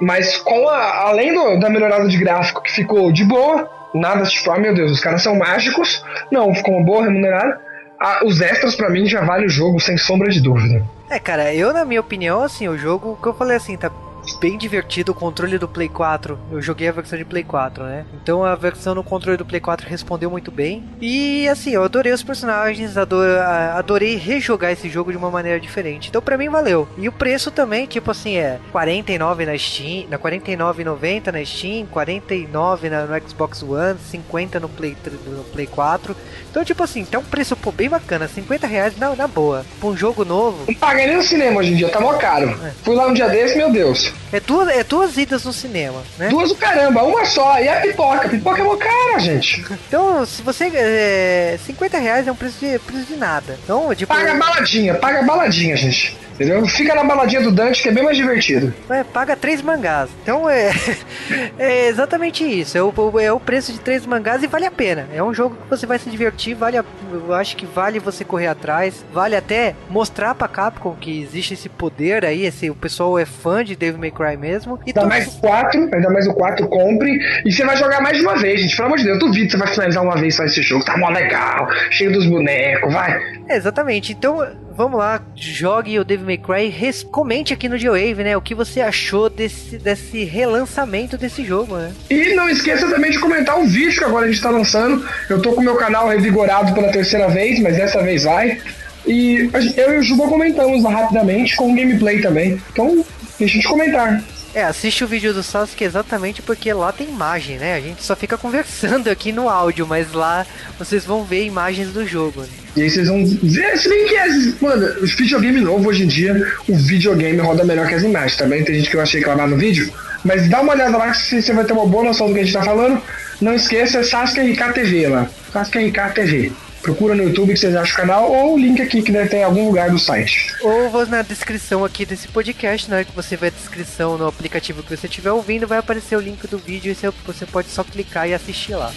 Mas 0.00 0.36
com 0.38 0.68
a, 0.68 1.08
além 1.08 1.34
do, 1.34 1.60
da 1.60 1.68
melhorada 1.68 2.08
de 2.08 2.16
gráfico 2.16 2.62
que 2.62 2.72
ficou 2.72 3.12
de 3.12 3.24
boa, 3.24 3.70
nada 3.94 4.24
tipo, 4.24 4.50
ah 4.50 4.58
meu 4.58 4.74
Deus, 4.74 4.90
os 4.90 5.00
caras 5.00 5.22
são 5.22 5.36
mágicos. 5.36 6.02
Não, 6.30 6.54
ficou 6.54 6.74
uma 6.74 6.84
boa 6.84 7.04
remunerada. 7.04 7.60
Ah, 8.04 8.20
os 8.24 8.40
extras 8.40 8.74
para 8.74 8.90
mim 8.90 9.06
já 9.06 9.20
vale 9.24 9.46
o 9.46 9.48
jogo 9.48 9.78
sem 9.78 9.96
sombra 9.96 10.28
de 10.28 10.40
dúvida. 10.40 10.84
É, 11.08 11.20
cara, 11.20 11.54
eu 11.54 11.72
na 11.72 11.84
minha 11.84 12.00
opinião, 12.00 12.42
assim, 12.42 12.66
o 12.66 12.76
jogo 12.76 13.16
que 13.22 13.28
eu 13.28 13.32
falei 13.32 13.56
assim, 13.56 13.76
tá 13.76 13.92
bem 14.40 14.56
divertido 14.58 15.12
o 15.12 15.14
controle 15.14 15.58
do 15.58 15.68
Play 15.68 15.88
4. 15.88 16.38
Eu 16.50 16.62
joguei 16.62 16.88
a 16.88 16.92
versão 16.92 17.18
de 17.18 17.24
Play 17.24 17.44
4, 17.44 17.84
né? 17.84 18.04
Então 18.22 18.44
a 18.44 18.54
versão 18.54 18.94
no 18.94 19.04
controle 19.04 19.36
do 19.36 19.44
Play 19.44 19.60
4 19.60 19.88
respondeu 19.88 20.30
muito 20.30 20.50
bem. 20.50 20.84
E 21.00 21.48
assim, 21.48 21.70
eu 21.70 21.84
adorei 21.84 22.12
os 22.12 22.22
personagens, 22.22 22.96
adorei 22.96 24.16
rejogar 24.16 24.72
esse 24.72 24.88
jogo 24.88 25.10
de 25.10 25.18
uma 25.18 25.30
maneira 25.30 25.60
diferente. 25.60 26.08
Então 26.08 26.22
para 26.22 26.38
mim 26.38 26.48
valeu. 26.48 26.88
E 26.96 27.08
o 27.08 27.12
preço 27.12 27.50
também, 27.50 27.86
tipo 27.86 28.10
assim, 28.10 28.36
é 28.36 28.58
49 28.70 29.46
na 29.46 29.58
Steam, 29.58 30.06
na 30.08 30.18
49,90 30.18 31.32
na 31.32 31.44
Steam, 31.44 31.86
49 31.86 32.90
na, 32.90 33.06
no 33.06 33.28
Xbox 33.28 33.62
One, 33.62 33.98
50 33.98 34.60
no 34.60 34.68
Play 34.68 34.96
no 35.26 35.44
Play 35.44 35.66
4. 35.66 36.16
Então 36.50 36.64
tipo 36.64 36.82
assim, 36.82 37.04
tem 37.04 37.18
um 37.18 37.24
preço 37.24 37.56
pô, 37.56 37.72
bem 37.72 37.88
bacana, 37.88 38.28
50 38.28 38.66
reais 38.66 38.96
na, 38.98 39.14
na 39.14 39.26
boa. 39.26 39.64
Pra 39.80 39.88
um 39.88 39.96
jogo 39.96 40.24
novo. 40.24 40.64
Não 40.66 40.74
paga 40.74 41.06
nem 41.06 41.16
no 41.16 41.22
cinema 41.22 41.60
hoje 41.60 41.72
em 41.72 41.76
dia, 41.76 41.88
tá 41.88 42.00
mó 42.00 42.14
caro. 42.14 42.50
É. 42.64 42.72
Fui 42.82 42.94
lá 42.94 43.06
um 43.06 43.14
dia 43.14 43.28
desse, 43.28 43.56
meu 43.56 43.70
Deus. 43.70 44.11
É 44.32 44.40
duas, 44.40 44.68
é 44.68 44.82
duas 44.82 45.16
idas 45.16 45.44
no 45.44 45.52
cinema, 45.52 46.02
né? 46.18 46.28
Duas 46.28 46.50
o 46.50 46.56
caramba, 46.56 47.02
uma 47.02 47.24
só. 47.24 47.58
E 47.60 47.68
a 47.68 47.80
pipoca. 47.80 48.26
A 48.26 48.30
pipoca 48.30 48.60
é 48.60 48.64
uma 48.64 48.76
cara, 48.76 49.18
gente. 49.18 49.64
Então, 49.88 50.24
se 50.24 50.42
você. 50.42 50.70
É, 50.74 51.58
50 51.64 51.98
reais 51.98 52.26
é 52.26 52.32
um 52.32 52.36
preço 52.36 52.58
de, 52.58 52.78
preço 52.78 53.04
de 53.04 53.16
nada. 53.16 53.58
Então, 53.62 53.94
tipo. 53.94 54.12
Paga 54.12 54.34
baladinha, 54.34 54.94
paga 54.94 55.22
baladinha, 55.22 55.76
gente. 55.76 56.16
Entendeu? 56.34 56.66
Fica 56.66 56.94
na 56.94 57.04
baladinha 57.04 57.42
do 57.42 57.52
Dante 57.52 57.82
que 57.82 57.88
é 57.88 57.92
bem 57.92 58.02
mais 58.02 58.16
divertido. 58.16 58.72
É, 58.88 59.04
paga 59.04 59.36
três 59.36 59.60
mangás. 59.60 60.10
Então 60.22 60.48
é, 60.48 60.72
é 61.58 61.88
exatamente 61.88 62.42
isso. 62.42 62.76
É 62.76 62.82
o, 62.82 63.20
é 63.20 63.32
o 63.32 63.38
preço 63.38 63.72
de 63.72 63.78
três 63.78 64.06
mangás 64.06 64.42
e 64.42 64.46
vale 64.46 64.66
a 64.66 64.70
pena. 64.70 65.08
É 65.14 65.22
um 65.22 65.34
jogo 65.34 65.56
que 65.56 65.70
você 65.70 65.86
vai 65.86 65.98
se 65.98 66.10
divertir, 66.10 66.54
vale 66.54 66.78
a, 66.78 66.84
eu 67.12 67.34
acho 67.34 67.56
que 67.56 67.66
vale 67.66 67.98
você 67.98 68.24
correr 68.24 68.46
atrás, 68.46 69.04
vale 69.12 69.36
até 69.36 69.76
mostrar 69.88 70.34
pra 70.34 70.48
Capcom 70.48 70.96
que 70.98 71.22
existe 71.22 71.54
esse 71.54 71.68
poder 71.68 72.24
aí, 72.24 72.44
esse, 72.44 72.70
o 72.70 72.74
pessoal 72.74 73.18
é 73.18 73.24
fã 73.24 73.62
de 73.64 73.76
Devil 73.76 74.00
May 74.02 74.10
Cry 74.10 74.36
mesmo. 74.36 74.78
E 74.86 74.90
ainda 74.90 75.06
mais 75.06 75.26
o 75.28 75.40
4, 75.40 75.90
ainda 75.92 76.10
mais 76.10 76.26
o 76.26 76.34
4, 76.34 76.68
compre 76.68 77.18
e 77.44 77.52
você 77.52 77.64
vai 77.64 77.76
jogar 77.76 78.00
mais 78.00 78.16
de 78.16 78.22
uma 78.22 78.36
vez, 78.36 78.60
gente. 78.60 78.76
Pelo 78.76 78.86
amor 78.86 78.98
de 78.98 79.04
Deus, 79.04 79.20
eu 79.20 79.26
duvido 79.26 79.46
que 79.46 79.52
você 79.52 79.58
vai 79.58 79.68
finalizar 79.68 80.02
uma 80.02 80.16
vez 80.16 80.34
só 80.34 80.44
esse 80.44 80.62
jogo. 80.62 80.84
Tá 80.84 80.96
mó 80.96 81.08
legal, 81.08 81.68
cheio 81.90 82.12
dos 82.12 82.26
bonecos, 82.26 82.92
vai. 82.92 83.20
É, 83.48 83.56
exatamente. 83.56 84.12
Então, 84.12 84.46
vamos 84.74 84.98
lá, 84.98 85.20
jogue 85.34 85.98
o 85.98 86.04
Devil 86.04 86.26
May 86.26 86.38
Cry, 86.38 86.74
comente 87.10 87.52
aqui 87.52 87.68
no 87.68 87.78
Geowave, 87.78 88.24
né, 88.24 88.36
o 88.36 88.40
que 88.40 88.54
você 88.54 88.80
achou 88.80 89.28
desse, 89.28 89.78
desse 89.78 90.24
relançamento 90.24 91.16
desse 91.16 91.44
jogo, 91.44 91.76
né? 91.76 91.92
E 92.10 92.34
não 92.34 92.48
esqueça 92.48 92.88
também 92.88 93.10
de 93.10 93.18
comentar 93.18 93.58
o 93.58 93.66
vídeo 93.66 93.98
que 93.98 94.04
agora 94.04 94.26
a 94.26 94.28
gente 94.28 94.42
tá 94.42 94.50
lançando. 94.50 95.06
Eu 95.28 95.40
tô 95.40 95.52
com 95.52 95.60
o 95.60 95.64
meu 95.64 95.76
canal 95.76 96.08
revigorado 96.08 96.72
pela 96.74 96.90
terceira 96.90 97.28
vez, 97.28 97.60
mas 97.60 97.76
dessa 97.76 98.02
vez 98.02 98.24
vai. 98.24 98.58
E 99.06 99.50
eu 99.76 99.94
e 99.94 99.98
o 99.98 100.02
Juba 100.02 100.28
comentamos 100.28 100.82
lá 100.82 100.90
rapidamente 100.90 101.56
com 101.56 101.72
o 101.72 101.74
gameplay 101.74 102.20
também. 102.20 102.60
Então, 102.72 103.04
deixa 103.44 103.58
de 103.58 103.66
comentar. 103.66 104.22
É, 104.54 104.64
assiste 104.64 105.02
o 105.02 105.06
vídeo 105.06 105.32
do 105.32 105.42
Sasuke 105.42 105.82
exatamente 105.82 106.42
porque 106.42 106.72
lá 106.74 106.92
tem 106.92 107.08
imagem, 107.08 107.56
né? 107.56 107.74
A 107.74 107.80
gente 107.80 108.02
só 108.02 108.14
fica 108.14 108.36
conversando 108.38 109.08
aqui 109.08 109.32
no 109.32 109.48
áudio, 109.48 109.86
mas 109.86 110.12
lá 110.12 110.46
vocês 110.78 111.04
vão 111.04 111.24
ver 111.24 111.46
imagens 111.46 111.88
do 111.88 112.06
jogo. 112.06 112.42
Né? 112.42 112.48
E 112.76 112.82
aí 112.82 112.90
vocês 112.90 113.08
vão 113.08 113.24
ver, 113.24 113.78
se 113.78 113.88
bem 113.88 114.06
que 114.06 114.14
é. 114.14 114.26
Mano, 114.60 114.86
o 115.02 115.06
videogame 115.06 115.60
novo 115.60 115.88
hoje 115.88 116.04
em 116.04 116.06
dia, 116.06 116.52
o 116.68 116.76
videogame 116.76 117.38
roda 117.38 117.64
melhor 117.64 117.88
que 117.88 117.94
as 117.94 118.02
imagens, 118.02 118.36
também. 118.36 118.60
Tá 118.60 118.66
tem 118.66 118.76
gente 118.76 118.90
que 118.90 118.96
eu 118.96 119.00
achei 119.00 119.20
reclamar 119.20 119.48
no 119.48 119.56
vídeo. 119.56 119.90
Mas 120.24 120.48
dá 120.48 120.60
uma 120.60 120.74
olhada 120.74 120.96
lá 120.96 121.10
que 121.10 121.42
você 121.42 121.52
vai 121.52 121.64
ter 121.64 121.72
uma 121.72 121.86
boa 121.86 122.04
noção 122.04 122.28
do 122.28 122.34
que 122.34 122.40
a 122.40 122.44
gente 122.44 122.52
tá 122.52 122.62
falando. 122.62 123.00
Não 123.40 123.54
esqueça, 123.54 123.98
é 123.98 124.02
Sasuke 124.02 124.52
RK 124.52 124.72
TV 124.74 125.08
lá. 125.08 125.28
Sasuke 125.52 125.78
RK 125.78 126.14
TV. 126.14 126.52
Procura 126.82 127.14
no 127.14 127.22
YouTube 127.22 127.52
que 127.52 127.60
vocês 127.60 127.76
acham 127.76 127.94
o 127.94 127.96
canal 127.96 128.32
ou 128.32 128.54
o 128.54 128.58
link 128.58 128.82
aqui 128.82 129.02
que 129.02 129.12
deve 129.12 129.28
ter 129.28 129.38
em 129.38 129.44
algum 129.44 129.66
lugar 129.66 129.90
do 129.90 129.98
site. 129.98 130.52
Ou 130.62 131.06
na 131.06 131.22
descrição 131.22 131.84
aqui 131.84 132.04
desse 132.04 132.26
podcast, 132.28 132.90
na 132.90 132.96
hora 132.96 133.04
que 133.04 133.14
você 133.14 133.36
vê 133.36 133.46
a 133.46 133.50
descrição 133.50 134.18
no 134.18 134.26
aplicativo 134.26 134.82
que 134.82 134.96
você 134.96 135.06
estiver 135.06 135.30
ouvindo, 135.30 135.66
vai 135.66 135.78
aparecer 135.78 136.16
o 136.16 136.20
link 136.20 136.46
do 136.48 136.58
vídeo 136.58 136.90
e 136.92 137.12
você 137.24 137.46
pode 137.46 137.68
só 137.68 137.84
clicar 137.84 138.28
e 138.28 138.34
assistir 138.34 138.74
lá. 138.74 138.92